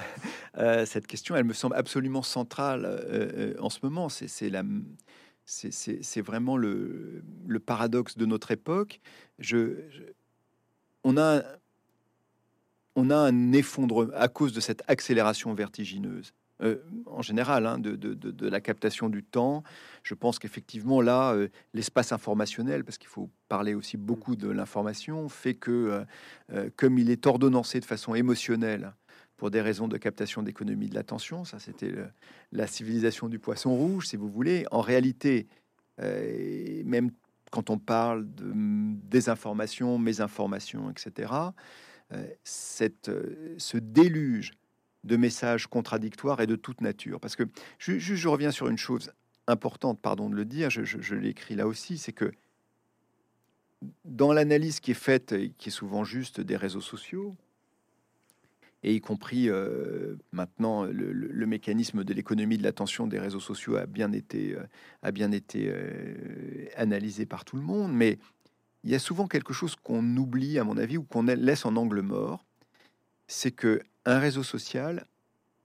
[0.58, 4.08] Euh, cette question, elle me semble absolument centrale euh, en ce moment.
[4.08, 4.64] C'est la,
[5.50, 7.22] c'est vraiment le,
[7.64, 9.00] paradoxe de notre époque.
[11.02, 11.42] On, a,
[12.94, 16.32] on a un effondrement à cause de cette accélération vertigineuse.
[16.62, 19.62] Euh, en général, hein, de, la captation du temps.
[20.02, 25.28] Je pense qu'effectivement, là, euh, l'espace informationnel, parce qu'il faut parler aussi beaucoup de l'information,
[25.28, 26.04] fait que,
[26.52, 28.92] euh, comme il est ordonnancé de façon émotionnelle,
[29.40, 31.46] pour des raisons de captation d'économie de l'attention.
[31.46, 31.94] Ça, c'était
[32.52, 34.66] la civilisation du poisson rouge, si vous voulez.
[34.70, 35.48] En réalité,
[36.02, 37.10] euh, même
[37.50, 38.52] quand on parle de
[39.08, 41.32] désinformation, mésinformation, etc.,
[42.12, 44.52] euh, cette, euh, ce déluge
[45.04, 47.18] de messages contradictoires est de toute nature.
[47.18, 47.44] Parce que
[47.78, 49.10] je, reviens sur une chose
[49.46, 52.30] importante, pardon de le dire, je l'écris là aussi, c'est que
[54.04, 57.34] dans l'analyse qui est faite, et qui est souvent juste des réseaux sociaux,
[58.82, 63.86] et y compris euh, maintenant le, mécanisme de l'économie de l'attention des réseaux sociaux a
[63.86, 64.62] bien été, euh,
[65.02, 68.18] a bien été euh, analysé par tout le monde, mais
[68.84, 71.76] il y a souvent quelque chose qu'on oublie, à mon avis, ou qu'on laisse en
[71.76, 72.46] angle mort,
[73.26, 75.04] c'est que un réseau social,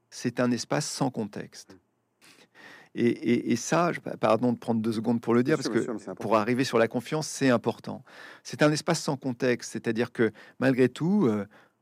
[0.09, 1.77] c'est un espace sans contexte.
[2.97, 6.77] Et, ça, pardon de prendre deux secondes pour le dire, parce que pour arriver sur
[6.77, 8.05] la confiance, c'est important.
[8.41, 11.29] C'est un espace sans contexte, c'est-à-dire que malgré tout,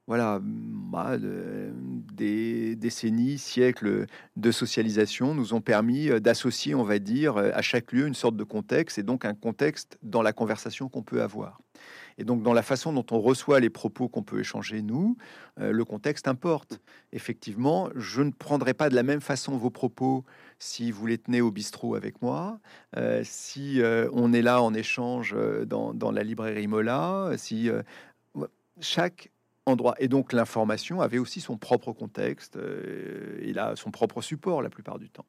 [0.07, 7.61] voilà, bah, des décennies, siècles de socialisation nous ont permis d'associer, on va dire, à
[7.61, 11.21] chaque lieu une sorte de contexte et donc un contexte dans la conversation qu'on peut
[11.21, 11.59] avoir.
[12.17, 15.17] Et donc, dans la façon dont on reçoit les propos qu'on peut échanger, nous,
[15.59, 16.79] euh, le contexte importe.
[17.11, 20.23] Effectivement, je ne prendrai pas de la même façon vos propos
[20.59, 22.59] si vous les tenez au bistrot avec moi,
[22.97, 25.35] euh, si euh, on est là en échange
[25.65, 27.69] dans la librairie Mola, si
[28.79, 29.31] chaque
[29.65, 29.95] endroit.
[29.99, 32.57] Et donc, l'information avait aussi son propre contexte,
[33.41, 35.25] il a son propre support la plupart du temps.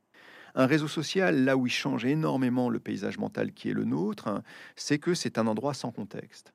[0.56, 4.28] Un réseau social, là où il change énormément le paysage mental qui est le nôtre,
[4.28, 4.42] hein,
[4.76, 6.52] c'est que c'est un endroit sans contexte.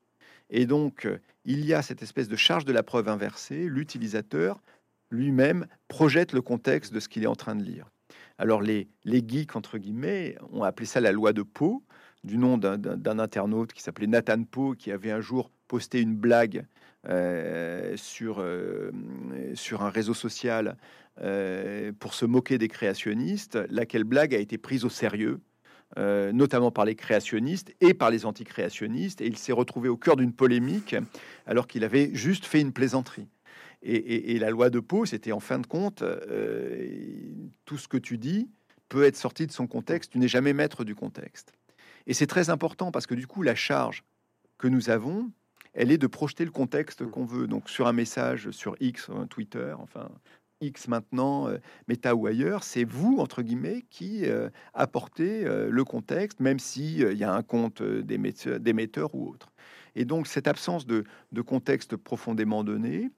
[0.49, 3.67] Et donc, euh, il y a cette espèce de charge de la preuve inversée.
[3.67, 4.61] L'utilisateur
[5.11, 7.91] lui-même projette le contexte de ce qu'il est en train de lire.
[8.37, 11.83] Alors, les, les geeks, entre guillemets, ont appelé ça la loi de Poe,
[12.23, 16.65] du nom d'un internaute qui s'appelait Nathan Poe, qui avait un jour posté une blague
[17.07, 18.91] euh, sur, euh,
[19.53, 20.77] sur un réseau social
[21.99, 25.41] pour se moquer des créationnistes, laquelle blague a été prise au sérieux
[25.97, 30.17] euh, notamment par les créationnistes et par les anticréationnistes, et il s'est retrouvé au cœur
[30.17, 30.95] d'une polémique
[31.47, 33.27] alors qu'il avait juste fait une plaisanterie.
[33.81, 36.87] Et, la loi de Pau, c'était en fin de compte, euh,
[37.65, 38.51] tout ce que tu dis
[38.87, 41.53] peut être sorti de son contexte, tu n'es jamais maître du contexte.
[42.05, 44.03] Et c'est très important parce que du coup, la charge
[44.59, 45.31] que nous avons,
[45.73, 47.47] elle est de projeter le contexte qu'on veut.
[47.47, 50.09] Donc sur un message sur X, Twitter, enfin
[50.61, 51.57] X maintenant, euh,
[51.87, 56.99] Meta ou ailleurs, c'est vous, entre guillemets, qui euh, apportez euh, le contexte, même s'il
[56.99, 59.51] il y a un compte d'émetteur ou autre.
[59.95, 61.03] Et donc, cette absence de,
[61.45, 63.09] contexte profondément donné,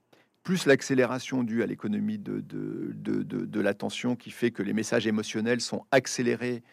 [0.43, 5.61] plus l'accélération due à l'économie de, de, de, l'attention qui fait que les messages émotionnels
[5.61, 6.63] sont accélérés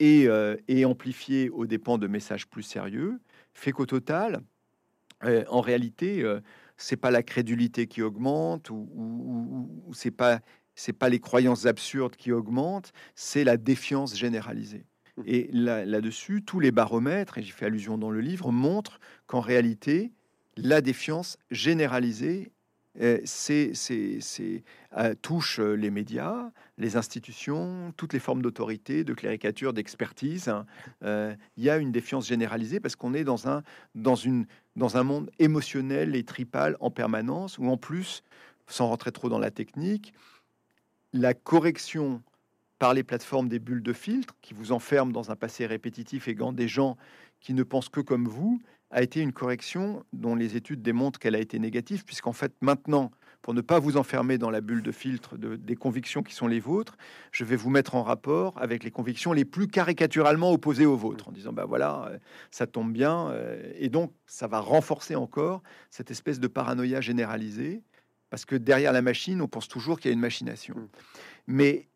[0.00, 0.26] et,
[0.68, 3.20] et amplifiés aux dépens de messages plus sérieux,
[3.54, 4.42] fait qu'au total,
[5.22, 6.24] en réalité,
[6.76, 10.40] c'est pas la crédulité qui augmente ou, ou, c'est pas
[10.74, 14.86] c'est pas les croyances absurdes qui augmentent, c'est la défiance généralisée.
[15.16, 15.22] Mmh.
[15.26, 20.12] Et là-dessus, tous les baromètres, et j'y fais allusion dans le livre, montrent qu'en réalité,
[20.56, 22.52] la défiance généralisée
[23.00, 23.72] euh, c'est,
[24.98, 30.48] euh, touche euh, les médias, les institutions, toutes les formes d'autorité, de cléricature, d'expertise.
[30.48, 30.66] Hein.
[31.56, 33.62] Il y a une défiance généralisée parce qu'on est dans un,
[33.94, 34.46] dans, une,
[34.80, 38.22] dans un monde émotionnel et tripal en permanence, où en plus,
[38.66, 40.14] sans rentrer trop dans la technique,
[41.12, 42.22] la correction
[42.78, 46.34] par les plateformes des bulles de filtre qui vous enferment dans un passé répétitif et
[46.34, 46.96] des gens
[47.40, 51.36] qui ne pensent que comme vous, a été une correction dont les études démontrent qu'elle
[51.36, 53.10] a été négative, puisqu'en fait, maintenant,
[53.42, 56.46] pour ne pas vous enfermer dans la bulle de filtre de, des convictions qui sont
[56.46, 56.96] les vôtres,
[57.32, 61.28] je vais vous mettre en rapport avec les convictions les plus caricaturalement opposées aux vôtres,
[61.28, 62.18] en disant, ben voilà, euh,
[62.50, 67.82] ça tombe bien, euh, et donc ça va renforcer encore cette espèce de paranoïa généralisée,
[68.28, 70.74] parce que derrière la machine, on pense toujours qu'il y a une machination.
[70.76, 70.88] Mmh.
[71.46, 71.88] Mais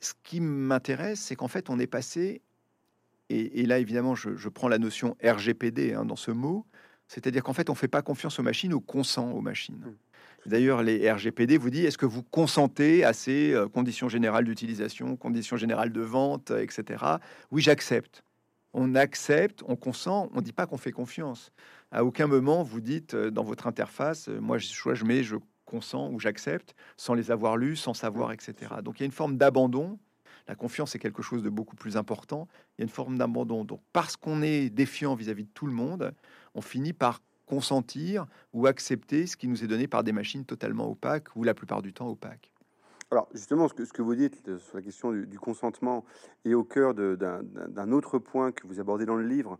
[0.00, 2.42] ce qui m'intéresse, c'est qu'en fait, on est passé
[3.30, 6.66] et, là, évidemment, je, prends la notion RGPD hein, dans ce mot,
[7.08, 9.96] c'est-à-dire qu'en fait, on ne fait pas confiance aux machines, on consent aux machines.
[10.46, 15.16] D'ailleurs, les RGPD vous dit est-ce que vous consentez à ces euh, conditions générales d'utilisation,
[15.16, 17.04] conditions générales de vente, etc.
[17.50, 18.22] Oui, j'accepte.
[18.74, 21.50] On accepte, on consent, on ne dit pas qu'on fait confiance.
[21.90, 25.36] À aucun moment, vous dites euh, dans votre interface, euh, moi, je, je mets, je
[25.64, 28.54] consens ou j'accepte, sans les avoir lus, sans savoir, etc.
[28.82, 29.98] Donc, il y a une forme d'abandon
[30.46, 32.48] la confiance est quelque chose de beaucoup plus important.
[32.76, 33.64] Il y a une forme d'abandon.
[33.64, 36.12] Donc, parce qu'on est défiant vis-à-vis de tout le monde,
[36.54, 40.90] on finit par consentir ou accepter ce qui nous est donné par des machines totalement
[40.90, 42.50] opaques ou la plupart du temps opaques.
[43.10, 46.04] Alors justement, ce que, vous dites sur la question du, consentement
[46.44, 49.58] est au cœur d'un autre point que vous abordez dans le livre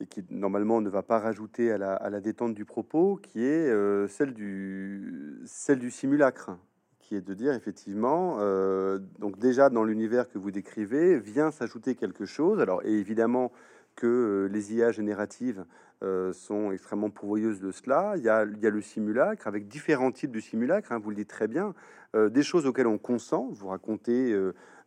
[0.00, 4.08] et qui normalement ne va pas rajouter à la, détente du propos, qui est euh,
[4.08, 5.40] celle, du,
[5.88, 6.50] simulacre
[6.98, 11.94] qui est de dire effectivement, euh, donc déjà dans l'univers que vous décrivez, vient s'ajouter
[11.94, 12.60] quelque chose.
[12.60, 13.52] Alors évidemment
[13.96, 15.64] que euh, les IA génératives
[16.02, 18.14] euh, sont extrêmement pourvoyeuses de cela.
[18.16, 21.48] Il y, a, le simulacre avec différents types de simulacres, hein, vous le dites très
[21.48, 21.74] bien,
[22.14, 23.50] des choses auxquelles on consent.
[23.52, 24.34] Vous racontez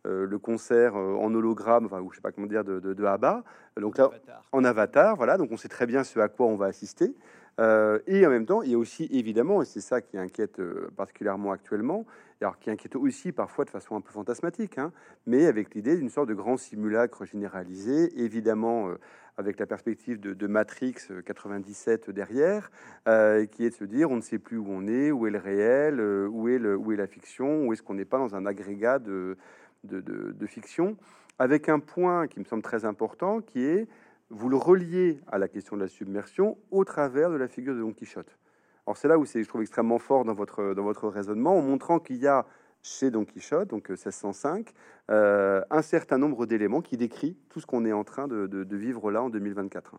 [0.04, 3.42] le concert en hologramme, enfin, ou je sais pas comment dire, de, de, de ABBA.
[3.80, 4.10] Donc là,
[4.52, 7.14] en avatar, voilà, donc on sait très bien ce à quoi on va assister.
[7.60, 10.58] Euh, et en même temps, il y a aussi évidemment, et c'est ça qui inquiète
[10.58, 12.04] euh, particulièrement actuellement,
[12.40, 14.92] alors qui inquiète aussi parfois de façon un peu fantasmatique, hein,
[15.26, 18.98] mais avec l'idée d'une sorte de grand simulacre généralisé, évidemment euh,
[19.36, 20.94] avec la perspective de, Matrix
[21.26, 22.70] 97 derrière,
[23.04, 25.38] qui est de se dire on ne sait plus où on est, où est le
[25.38, 28.46] réel, où, est le, où est la fiction, où est-ce qu'on n'est pas dans un
[28.46, 29.36] agrégat de,
[29.84, 30.96] de, fiction,
[31.38, 33.88] avec un point qui me semble très important, qui est
[34.30, 37.80] vous le reliez à la question de la submersion au travers de la figure de
[37.80, 38.38] Don Quichotte.
[38.86, 41.62] Alors c'est là où c'est, je trouve, extrêmement fort dans votre, dans votre raisonnement, en
[41.62, 42.46] montrant qu'il y a
[42.84, 44.72] chez Don Quichotte, donc 1605,
[45.10, 48.46] euh, euh, un certain nombre d'éléments qui décrit tout ce qu'on est en train de,
[48.46, 49.96] de, vivre là en 2024.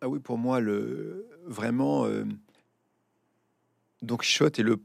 [0.00, 2.24] Ah oui, pour moi, le, vraiment, euh,
[4.02, 4.78] Don Quichotte est le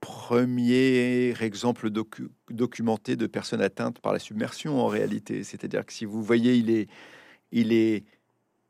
[0.00, 1.90] premier exemple
[2.50, 5.44] documenté de personnes atteintes par la submersion en réalité.
[5.44, 6.88] C'est-à-dire que si vous voyez, il est,
[7.52, 8.04] il est,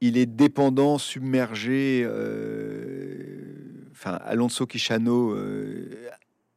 [0.00, 2.04] il est dépendant, submergé.
[3.92, 5.36] enfin, Alonso Quixano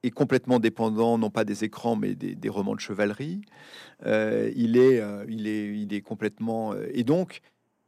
[0.03, 3.41] est complètement dépendant, non pas des écrans, mais des, romans de chevalerie.
[4.05, 6.74] Euh, il, est, euh, il, est, il est complètement...
[6.74, 7.41] Euh, et donc,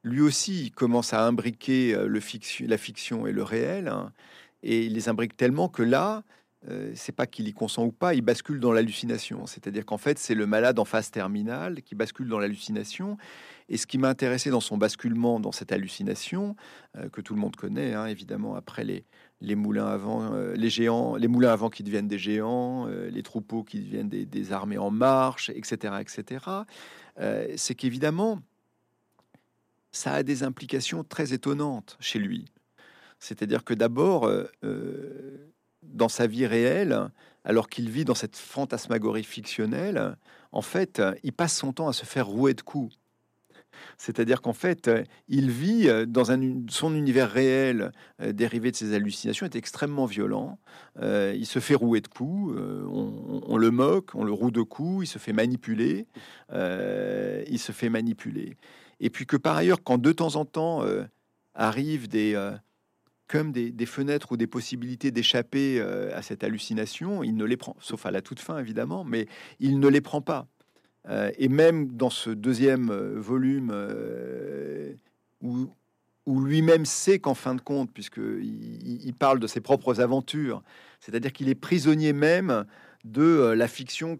[0.03, 3.87] lui aussi, il commence à imbriquer le fiction, la fiction et le réel.
[3.87, 4.13] Hein,
[4.63, 6.23] et il les imbrique tellement que là,
[6.95, 9.45] c'est pas qu'il y consent ou pas, il bascule dans l'hallucination.
[9.45, 13.17] C'est-à-dire qu'en fait, c'est le malade en phase terminale qui bascule dans l'hallucination.
[13.69, 16.55] Et ce qui m'a intéressé dans son basculement, dans cette hallucination,
[17.11, 19.05] que tout le monde connaît, hein, évidemment, après les,
[19.41, 23.23] les moulins avant, euh, les géants, les moulins avant qui deviennent des géants, euh, les
[23.23, 26.45] troupeaux qui deviennent des, armées en marche, etc., etc.
[27.19, 28.41] Euh, c'est qu'évidemment,
[29.91, 32.45] ça a des implications très étonnantes chez lui.
[33.19, 34.29] C'est-à-dire que d'abord,
[35.93, 37.09] dans sa vie réelle,
[37.43, 40.15] alors qu'il vit dans cette fantasmagorie fictionnelle,
[40.51, 42.97] en fait, il passe son temps à se faire rouer de coups.
[43.97, 48.75] C'est-à-dire qu'en fait, euh, il vit euh, dans un, son univers réel euh, dérivé de
[48.75, 50.59] ses hallucinations est extrêmement violent.
[51.01, 55.07] il se fait rouer de coups, on, le moque, on le roue de coups, il
[55.07, 56.07] se fait manipuler,
[56.51, 58.55] il se fait manipuler.
[58.99, 60.83] Et puis que par ailleurs, quand de temps en temps
[61.53, 62.35] arrivent des
[63.27, 68.05] comme des, fenêtres ou des possibilités d'échapper à cette hallucination, il ne les prend, sauf
[68.05, 69.27] à la toute fin évidemment, mais
[69.59, 70.47] il ne les prend pas.
[71.09, 74.93] Euh, et même dans ce deuxième euh, volume, euh,
[75.41, 75.69] où,
[76.27, 80.63] lui-même sait qu'en fin de compte, puisqu'il il parle de ses propres aventures,
[80.99, 82.65] c'est-à-dire qu'il est prisonnier même
[83.03, 84.19] de la fiction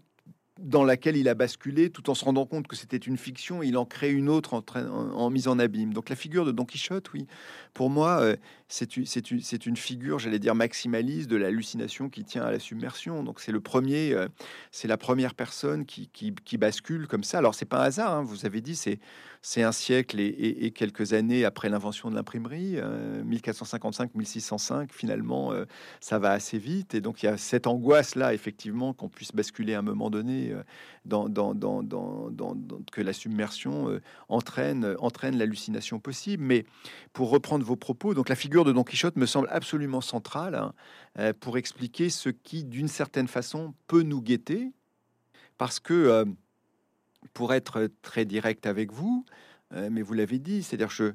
[0.60, 3.78] dans laquelle il a basculé, tout en se rendant compte que c'était une fiction, il
[3.78, 5.94] en crée une autre en, en, mise en abîme.
[5.94, 7.28] Donc la figure de Don Quichotte, oui,
[7.74, 8.36] pour moi, euh,
[8.68, 13.22] c'est une, figure, j'allais dire, maximaliste de l'hallucination qui tient à la submersion.
[13.24, 14.28] Donc c'est le premier, euh,
[14.72, 16.10] c'est la première personne qui,
[16.58, 17.38] bascule comme ça.
[17.38, 21.46] Alors c'est pas un hasard, hein, vous avez dit, c'est un siècle et, quelques années
[21.46, 22.78] après l'invention de l'imprimerie,
[23.28, 25.66] 1455-1605, euh, finalement, euh,
[26.00, 26.96] ça va assez vite.
[26.96, 30.56] Et donc, il y a cette angoisse-là, effectivement, qu'on puisse basculer à un moment donné
[31.06, 31.26] dans,
[32.92, 36.44] que la submersion entraîne, entraîne l'hallucination possible.
[36.44, 36.66] Mais
[37.14, 40.56] pour reprendre vos propos, donc la figure de Don Quichotte me semble absolument centrale
[41.18, 44.72] hein, pour expliquer ce qui, d'une certaine façon, peut nous guetter.
[45.58, 46.26] Parce que
[47.34, 49.26] pour être très direct avec vous,
[49.74, 51.12] euh, mais vous l'avez dit, c'est-à-dire je,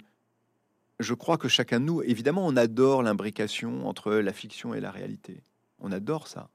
[0.98, 4.90] je crois que chacun de nous, évidemment, on adore l'imbrication entre la fiction et la
[4.90, 5.42] réalité.
[5.78, 6.50] On adore ça.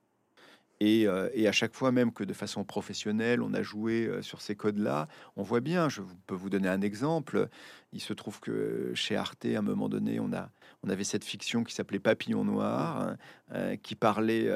[0.80, 4.22] Et, euh, et, à chaque fois, même que de façon professionnelle, on a joué euh,
[4.22, 5.08] sur ces codes-là,
[5.38, 7.48] on voit bien, je peux vous donner un exemple,
[7.94, 10.50] il se trouve que chez Arte, à un moment donné, on, a,
[10.84, 13.16] on avait cette fiction qui s'appelait Papillon Noir,
[13.52, 14.50] hein, qui parlait,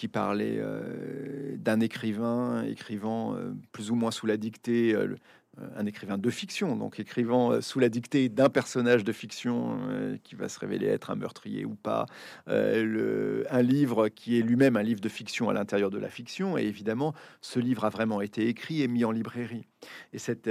[0.00, 5.14] qui parlait euh, d'un écrivain écrivant euh, plus ou moins sous la dictée, euh,
[5.76, 9.78] un écrivain de fiction, donc écrivant sous la dictée d'un personnage de fiction
[10.22, 12.06] qui va se révéler être un meurtrier ou pas,
[12.46, 16.62] un livre qui est lui-même un livre de fiction à l'intérieur de la fiction, et
[16.62, 19.66] évidemment, ce livre a vraiment été écrit et mis en librairie.
[20.12, 20.48] Et cette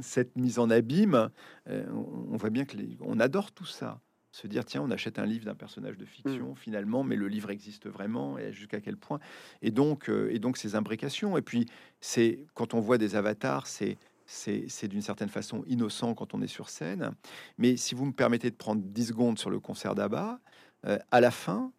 [0.00, 1.30] cette mise en abîme,
[1.66, 4.00] on voit bien que on adore tout ça
[4.32, 6.56] se dire tiens on achète un livre d'un personnage de fiction mm.
[6.56, 9.20] finalement mais le livre existe vraiment et jusqu'à quel point?
[9.60, 11.66] Et donc euh, et donc ces imbrications et puis
[12.00, 16.46] c'est quand on voit des avatars c'est c'est d'une certaine façon innocent quand on est
[16.46, 17.10] sur scène.
[17.58, 20.40] Mais si vous me permettez de prendre 10 secondes sur le concert d'Abba
[20.86, 21.70] euh, à la fin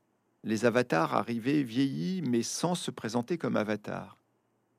[0.43, 4.17] les avatars arrivaient vieillis mais sans se présenter comme avatars.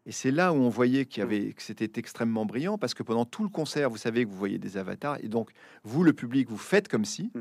[0.07, 3.03] Et c'est là où on voyait qu'il y avait que c'était extrêmement brillant parce que
[3.03, 5.51] pendant tout le concert, vous savez que vous voyez des avatars et donc
[5.83, 7.41] vous, le public, vous faites comme si, mm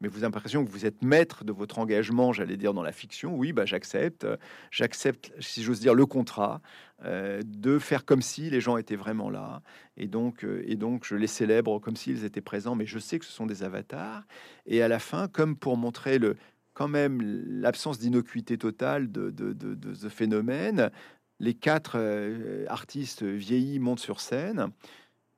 [0.00, 2.92] mais vous avez l'impression que vous êtes maître de votre engagement, j'allais dire, dans la
[2.92, 3.34] fiction.
[3.34, 4.26] Oui, bah, j'accepte.
[4.70, 6.60] J'accepte, si j'ose dire, le contrat
[7.04, 9.62] euh, de faire comme si les gens étaient vraiment là.
[9.96, 13.18] Et donc, euh, et donc, je les célèbre comme s'ils étaient présents, mais je sais
[13.18, 14.24] que ce sont des avatars.
[14.66, 16.36] Et à la fin, comme pour montrer le,
[16.74, 20.92] quand même l'absence d'innocuité totale de, de, de, ce phénomène,
[21.40, 24.68] les quatre euh, artistes vieillis montent sur scène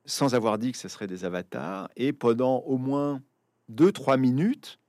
[0.05, 1.89] sans avoir dit que ce seraient des avatars.
[1.95, 3.21] Et pendant au moins
[3.71, 4.79] deux, trois minutes,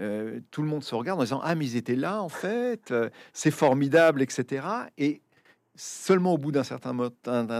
[0.00, 2.90] euh, tout le monde se regarde en disant Ah, mais ils étaient là en fait,
[2.90, 4.66] euh, c'est formidable, etc.
[4.96, 5.20] Et
[5.74, 6.94] seulement au bout d'un certain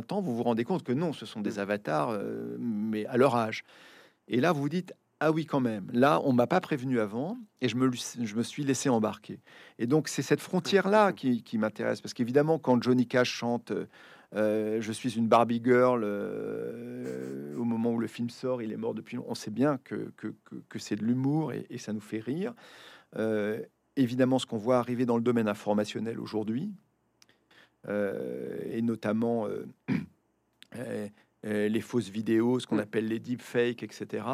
[0.03, 3.37] temps, vous vous rendez compte que non, ce sont des avatars, euh, mais à leur
[3.37, 3.65] âge.
[4.29, 5.89] Et là, vous vous dites ah oui, quand même.
[5.93, 9.41] Là, on m'a pas prévenu avant et je me, je me suis laissé embarquer.
[9.81, 12.01] Et donc, c'est cette frontière-là qui, m'intéresse.
[12.01, 13.73] Parce qu'évidemment, quand Johnny Cash chante
[14.35, 18.77] euh, Je suis une Barbie girl, euh, au moment où le film sort, il est
[18.77, 22.21] mort depuis longtemps, on sait bien que, que, c'est de l'humour et, ça nous fait
[22.21, 22.55] rire.
[23.17, 23.61] Euh,
[23.97, 26.71] évidemment, ce qu'on voit arriver dans le domaine informationnel aujourd'hui,
[27.89, 29.47] et notamment
[31.45, 34.25] les fausses vidéos, ce qu'on appelle les deepfakes, etc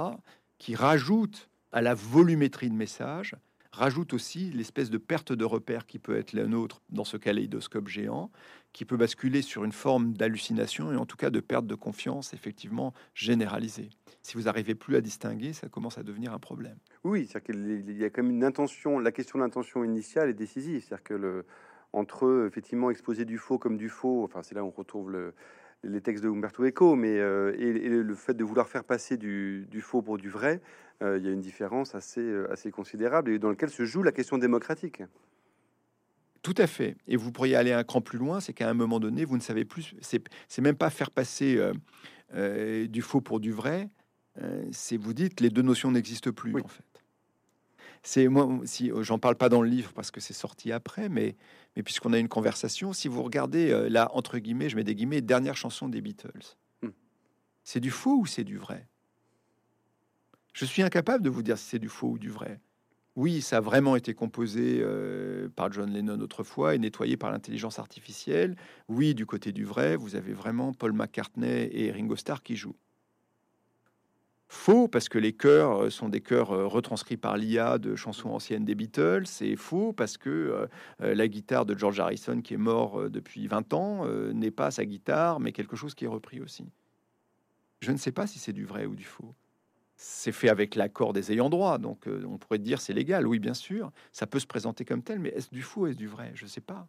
[0.59, 3.35] qui rajoute à la volumétrie de messages,
[3.75, 7.89] rajoute aussi l'espèce de perte de repère qui peut être la nôtre dans ce kaléidoscope
[7.89, 8.31] géant,
[8.73, 12.33] qui peut basculer sur une forme d'hallucination et en tout cas de perte de confiance
[12.35, 13.91] effectivement généralisée.
[14.23, 16.79] Si vous n'arrivez plus à distinguer, ça commence à devenir un problème.
[17.05, 20.35] Oui, c'est-à-dire qu'il y a quand même une intention, la question de l'intention initiale est
[20.35, 21.45] décisive, c'est-à-dire que le,
[21.93, 25.35] entre effectivement exposer du faux comme du faux, enfin c'est là où on retrouve le,
[25.85, 29.67] les textes de Umberto Eco, mais euh, et, le fait de vouloir faire passer du,
[29.81, 30.61] faux pour du vrai,
[31.03, 34.03] euh, il y a une différence assez, euh, assez considérable et dans lequel se joue
[34.03, 35.03] la question démocratique.
[36.43, 36.97] Tout à fait.
[37.07, 39.43] Et vous pourriez aller un cran plus loin, c'est qu'à un moment donné, vous ne
[39.43, 39.95] savez plus.
[40.03, 41.59] C'est même pas faire passer
[42.35, 43.89] du faux pour du vrai.
[44.71, 46.85] c'est vous dites les deux notions n'existent plus en fait.
[48.05, 51.37] C'est moi, si j'en parle pas dans le livre parce que c'est sorti après, mais
[51.75, 54.95] mais puisqu'on a une conversation, si vous regardez euh, là, entre guillemets, je mets des
[54.95, 56.91] guillemets, dernière chanson des Beatles, hmm.
[57.65, 58.87] c'est du faux ou c'est du vrai?
[60.53, 62.61] Je suis incapable de vous dire si c'est du faux ou du vrai.
[63.17, 67.79] Oui, ça a vraiment été composé euh, par John Lennon autrefois et nettoyé par l'intelligence
[67.79, 68.57] artificielle.
[68.89, 72.77] Oui, du côté du vrai, vous avez vraiment Paul McCartney et Ringo Starr qui jouent.
[74.49, 78.31] Faux parce que les chœurs euh, sont des chœurs euh, retranscrits par l'IA de chansons
[78.31, 79.27] anciennes des Beatles.
[79.27, 80.69] C'est faux parce que
[81.01, 84.85] euh, la guitare de George Harrison, qui est mort depuis 20 ans, n'est pas sa
[84.85, 86.65] guitare, mais quelque chose qui est repris aussi.
[87.81, 89.35] Je ne sais pas si c'est du vrai ou du faux.
[89.97, 93.27] C'est fait avec l'accord des ayants droit, donc on pourrait dire c'est légal.
[93.27, 96.09] Oui, bien sûr, ça peut se présenter comme tel, mais est-ce du faux, est-ce du
[96.09, 96.33] vrai?
[96.35, 96.87] Je ne sais pas.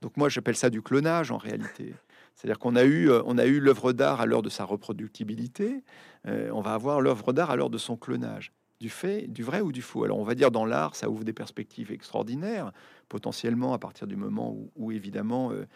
[0.00, 1.94] Donc moi, j'appelle ça du clonage en réalité.
[2.40, 5.84] C'est-à-dire qu'on a eu, euh, on a eu l'œuvre d'art à l'heure de sa reproductibilité.
[6.26, 8.50] Euh, on va avoir l'œuvre d'art à l'heure de son clonage.
[8.80, 10.04] Du fait, du vrai ou du faux?
[10.04, 12.72] Alors on va dire dans l'art, ça ouvre des perspectives extraordinaires,
[13.10, 15.66] potentiellement à partir du moment où, évidemment euh,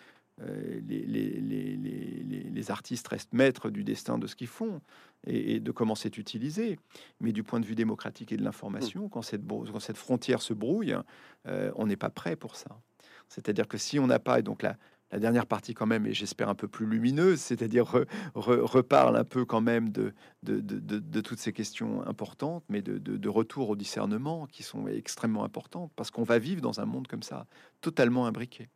[0.89, 4.81] les, les, artistes restent maîtres du destin de ce qu'ils font
[5.27, 6.79] et, de comment c'est utilisé.
[7.21, 10.55] Mais du point de vue démocratique et de l'information, quand cette, quand cette frontière se
[10.55, 10.97] brouille,
[11.45, 12.71] on n'est pas prêt pour ça.
[13.29, 14.77] C'est-à-dire que si on n'a pas, et donc la,
[15.15, 18.05] la dernière partie quand même, et j'espère un peu plus lumineuse, c'est-à-dire
[18.35, 20.12] reparle un peu quand même de,
[21.21, 26.25] toutes ces questions importantes, mais de, retour au discernement qui sont extrêmement importantes, parce qu'on
[26.25, 27.47] va vivre dans un monde comme ça,
[27.81, 28.69] totalement imbriqué.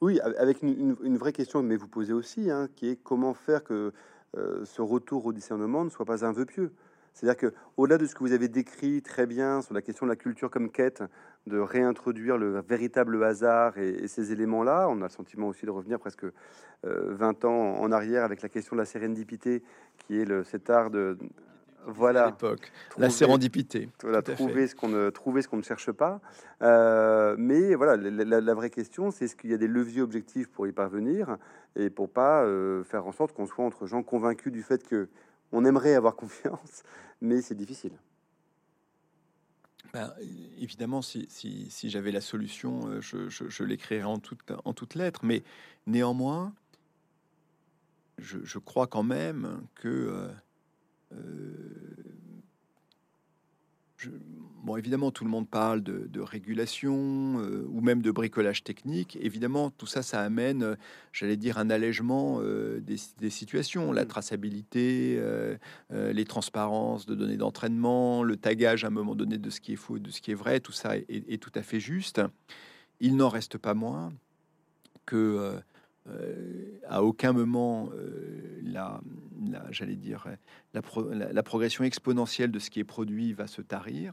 [0.00, 3.92] Oui, avec une, vraie question, mais vous posez aussi, hein, qui est comment faire que
[4.36, 6.72] euh, ce retour au discernement ne soit pas un vœu pieux?
[7.14, 10.10] C'est-à-dire que, au-delà de ce que vous avez décrit très bien sur la question de
[10.10, 11.02] la culture comme quête,
[11.46, 15.98] de réintroduire le véritable hasard et, ces éléments-là, on a le sentiment aussi de revenir
[15.98, 16.24] presque
[16.84, 19.62] 20 euh, ans en arrière avec la question de la sérendipité,
[19.98, 21.18] qui est le, cet art de
[21.86, 23.88] voilà l'époque, la sérendipité.
[24.02, 26.20] Voilà, trouver ce qu'on ne trouver ce qu'on ne cherche pas.
[26.62, 30.66] Euh, mais voilà, la, vraie question, c'est est-ce qu'il y a des leviers objectifs pour
[30.66, 31.38] y parvenir
[31.76, 35.08] et pour pas euh, faire en sorte qu'on soit entre gens convaincus du fait que
[35.52, 36.82] on aimerait avoir confiance,
[37.20, 37.92] mais c'est difficile.
[39.92, 40.14] Ben,
[40.58, 41.28] évidemment, si,
[41.84, 45.24] j'avais la solution, euh, je, l'écrirais en, toutes lettres.
[45.24, 45.42] Mais
[45.86, 46.54] néanmoins,
[48.18, 50.32] je, crois quand même que
[51.12, 51.18] euh,
[54.62, 59.18] bon, évidemment, tout le monde parle de, régulation euh, ou même de bricolage technique.
[59.20, 60.74] Évidemment, tout ça, ça amène, euh,
[61.12, 64.08] j'allais dire, un allègement euh, des, situations, la mm.
[64.08, 65.22] traçabilité,
[65.90, 69.76] les transparences de données d'entraînement, le tagage à un moment donné de ce qui est
[69.76, 70.60] faux, de ce qui est vrai.
[70.60, 72.20] Tout ça est tout à fait juste.
[73.00, 74.12] Il n'en reste pas moins
[75.06, 75.54] que
[76.88, 79.00] à aucun moment euh, la,
[79.70, 80.26] j'allais dire
[80.74, 84.12] la, progression exponentielle de ce qui est produit va se tarir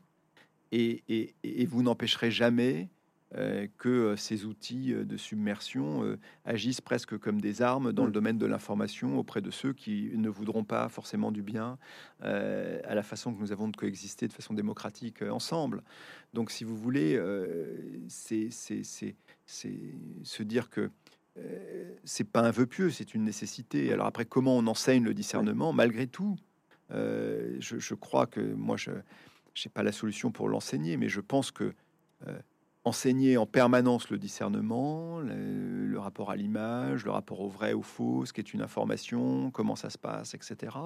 [0.71, 1.33] et,
[1.65, 2.89] vous n'empêcherez jamais
[3.35, 8.13] euh, que ces outils de submersion agissent presque comme des armes dans le mm.
[8.13, 11.77] domaine de l'information auprès de ceux qui ne voudront pas forcément du bien
[12.21, 15.83] à la façon que nous avons de coexister de façon démocratique ensemble.
[16.33, 17.19] Donc, si vous voulez,
[18.07, 20.89] c'est se dire que euh,
[22.03, 23.91] c'est pas un vœu pieux, c'est une nécessité.
[23.91, 26.37] Alors après, comment on enseigne le discernement Malgré tout,
[26.91, 31.51] euh, je, crois que moi, je n'ai pas la solution pour l'enseigner, mais je pense
[31.51, 31.73] que
[32.27, 32.39] euh,
[32.85, 38.25] enseigner en permanence le discernement, le, rapport à l'image, le rapport au vrai, au faux,
[38.25, 40.77] ce qui est une information, comment ça se passe, etc.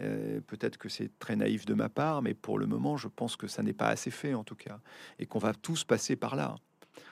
[0.00, 3.36] Euh, peut-être que c'est très naïf de ma part, mais pour le moment, je pense
[3.36, 4.80] que ça n'est pas assez fait en tout cas,
[5.18, 6.56] et qu'on va tous passer par là.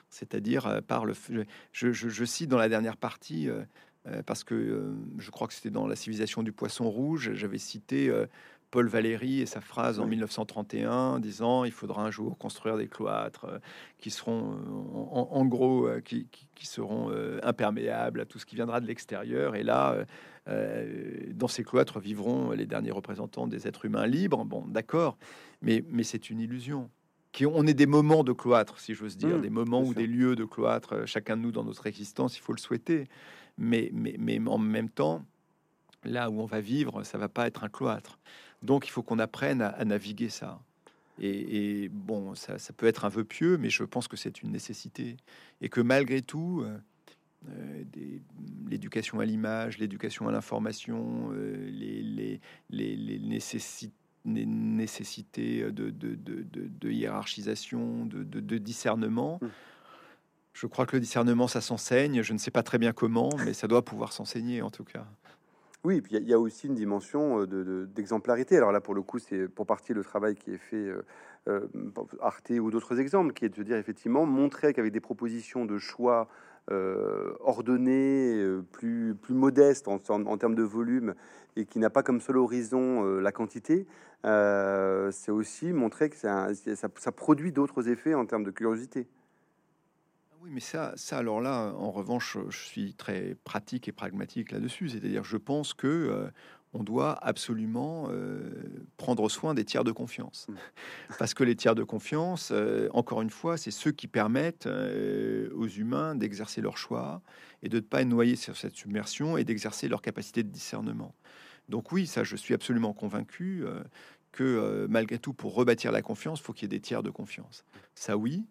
[0.09, 1.13] C'est-à-dire euh, par le.
[1.71, 3.63] Je, je, cite dans la dernière partie, euh,
[4.25, 8.09] parce que je crois que c'était dans la civilisation du poisson rouge, j'avais cité
[8.71, 13.45] Paul Valéry et sa phrase en 1931 disant il faudra un jour construire des cloîtres
[13.45, 13.59] euh,
[13.97, 16.27] qui seront euh, en, gros euh, qui,
[16.63, 17.11] seront
[17.43, 19.55] imperméables à tout ce qui viendra de l'extérieur.
[19.55, 19.95] Et là
[21.33, 24.43] dans ces cloîtres vivront les derniers représentants des êtres humains libres.
[24.43, 25.17] Bon d'accord
[25.61, 26.89] mais mais c'est une illusion
[27.31, 30.07] qui on est des moments de cloître si j'ose dire mmh, des moments ou des
[30.07, 33.07] lieux de cloître chacun de nous dans notre existence il faut le souhaiter
[33.57, 35.25] mais mais mais en même temps
[36.03, 38.17] là où on va vivre ça va pas être un cloître
[38.63, 40.59] donc il faut qu'on apprenne à, naviguer ça.
[41.19, 45.17] Et, bon, ça, peut être un vœu pieux, mais je pense que c'est une nécessité.
[45.61, 46.77] Et que malgré tout, euh,
[47.49, 47.83] euh,
[48.69, 53.93] l'éducation à l'image, l'éducation à l'information, euh, les, les, nécessités
[54.27, 59.39] de, de, hiérarchisation, de, discernement.
[59.41, 59.47] Mmh.
[60.53, 62.21] Je crois que le discernement, ça s'enseigne.
[62.21, 65.05] Je ne sais pas très bien comment, mais ça doit pouvoir s'enseigner en tout cas.
[65.83, 68.57] Oui, puis il y, a aussi une dimension d'exemplarité.
[68.57, 70.91] Alors là, pour le coup, c'est pour partie le travail qui est fait
[71.47, 71.67] euh,
[72.19, 76.27] Arte ou d'autres exemples, qui est de dire effectivement montrer qu'avec des propositions de choix
[76.69, 81.15] ordonnées, plus, plus modestes en, termes de volume
[81.55, 83.87] et qui n'a pas comme seul horizon la quantité,
[84.23, 89.07] c'est aussi montrer que ça, ça produit d'autres effets en termes de curiosité.
[90.47, 94.87] Oui, mais ça, ça, alors là, en revanche, je suis très pratique et pragmatique là-dessus.
[94.89, 96.29] C'est-à-dire, je pense que euh,
[96.77, 98.51] on doit absolument euh,
[98.97, 100.53] prendre soin des tiers de confiance, mmh.
[101.17, 105.67] parce que les tiers de confiance, euh, encore une fois, c'est ceux qui permettent aux
[105.67, 107.21] humains d'exercer leur choix
[107.63, 111.15] et de ne pas être noyés sur cette submersion et d'exercer leur capacité de discernement.
[111.69, 113.65] Donc oui, ça, je suis absolument convaincu
[114.31, 117.65] que malgré tout, pour rebâtir la confiance, faut qu'il y ait des tiers de confiance.
[117.95, 118.45] Ça, oui.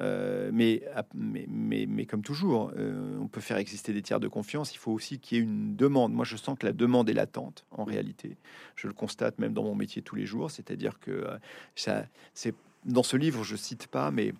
[0.00, 0.82] Euh, mais,
[1.14, 4.74] mais, mais, comme toujours, euh, on peut faire exister des tiers de confiance.
[4.74, 6.12] Il faut aussi qu'il y ait une demande.
[6.12, 8.36] Moi, je sens que la demande est latente en réalité.
[8.76, 10.50] Je le constate même dans mon métier tous les jours.
[10.50, 11.38] C'est-à-dire que euh,
[11.74, 14.32] ça, c'est dans ce livre, je cite pas, mais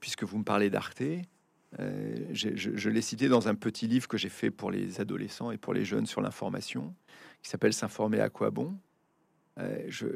[0.00, 1.02] puisque vous me parlez d'Arte,
[1.76, 5.58] je, je l'ai cité dans un petit livre que j'ai fait pour les adolescents et
[5.58, 6.94] pour les jeunes sur l'information,
[7.42, 8.78] qui s'appelle S'informer à quoi bon?
[9.88, 10.06] je,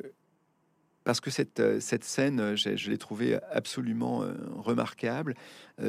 [1.04, 5.34] parce que cette, euh, cette scène, euh, je, l'ai trouvée absolument euh, remarquable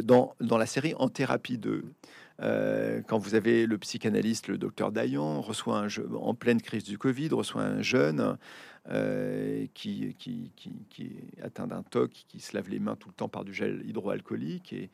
[0.03, 1.83] dans, dans la série En thérapie 2.
[3.07, 5.85] quand vous avez le psychanalyste, le docteur Dayan, reçoit
[6.15, 8.37] en pleine crise du Covid, reçoit un jeune
[9.73, 13.27] qui, qui, qui, est atteint d'un TOC, qui se lave les mains tout le temps
[13.27, 14.89] par du gel hydroalcoolique et,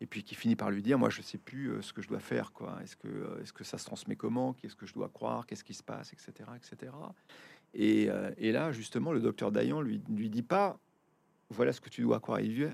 [0.00, 2.20] et puis qui finit par lui dire moi je sais plus ce que je dois
[2.20, 2.78] faire quoi.
[2.82, 4.54] Est-ce que est-ce que ça se transmet comment?
[4.54, 5.46] Qu'est-ce que je dois croire?
[5.46, 6.14] Qu'est-ce qui se passe?
[6.14, 6.90] Etc etc
[7.76, 10.78] euh, et, là, justement, le docteur Dayan lui, lui dit pas
[11.50, 12.40] voilà ce que tu dois croire.
[12.40, 12.66] Il dit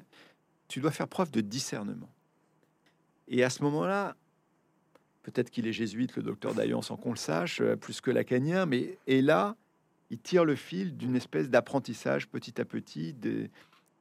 [0.69, 2.11] tu dois faire preuve de discernement.
[3.29, 4.17] Et à ce moment-là,
[5.23, 8.67] peut-être qu'il est jésuite, le docteur Dayan, sans qu'on le sache, euh, plus que lacanien,
[8.67, 9.57] mais et là,
[10.11, 13.17] il tire le fil d'une espèce d'apprentissage petit à petit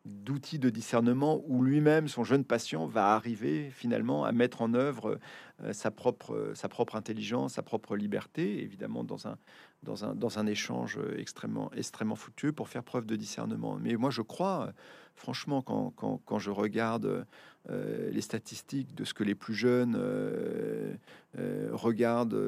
[0.06, 5.18] d'outils de discernement où lui-même, son jeune patient, va arriver finalement à mettre en œuvre
[5.62, 9.38] euh, sa propre intelligence, sa propre liberté, évidemment dans un,
[9.84, 13.78] dans un, échange extrêmement, extrêmement fructueux pour faire preuve de discernement.
[13.82, 14.74] Mais moi, je crois,
[15.16, 17.26] franchement, quand, je regarde
[17.70, 20.94] euh, les statistiques de ce que les plus jeunes euh,
[21.38, 22.40] euh, regardent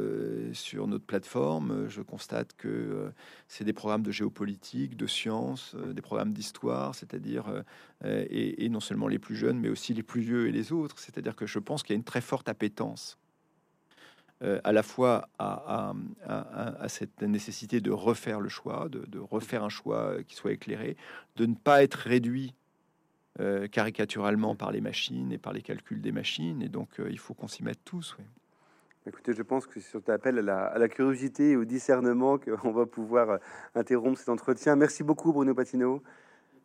[0.53, 3.11] sur notre plateforme, je constate que
[3.47, 7.63] c'est des programmes de géopolitique, de sciences, des programmes d'histoire, c'est-à-dire,
[8.03, 10.99] et, et non seulement les plus jeunes, mais aussi les plus vieux et les autres.
[10.99, 13.17] C'est-à-dire que je pense qu'il y a une très forte appétence
[14.45, 15.93] euh, à la fois à,
[16.87, 20.97] cette nécessité de refaire le choix, de, refaire un choix qui soit éclairé,
[21.35, 22.53] de ne pas être réduit
[23.39, 26.61] euh, caricaturalement par les machines et par les calculs des machines.
[26.61, 28.15] Et donc, euh, il faut qu'on s'y mette tous.
[29.07, 32.37] Écoutez, je pense que c'est sur appel à la, à la, curiosité et au discernement
[32.37, 33.39] qu'on va pouvoir
[33.73, 34.75] interrompre cet entretien.
[34.75, 36.01] Merci beaucoup, Bruno Patino.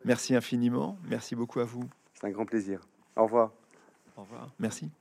[0.05, 0.97] Merci infiniment.
[1.09, 1.89] Merci beaucoup à vous.
[2.13, 2.81] C'est un grand plaisir.
[3.15, 3.51] Au revoir.
[4.17, 4.53] Au revoir.
[4.59, 4.91] Merci.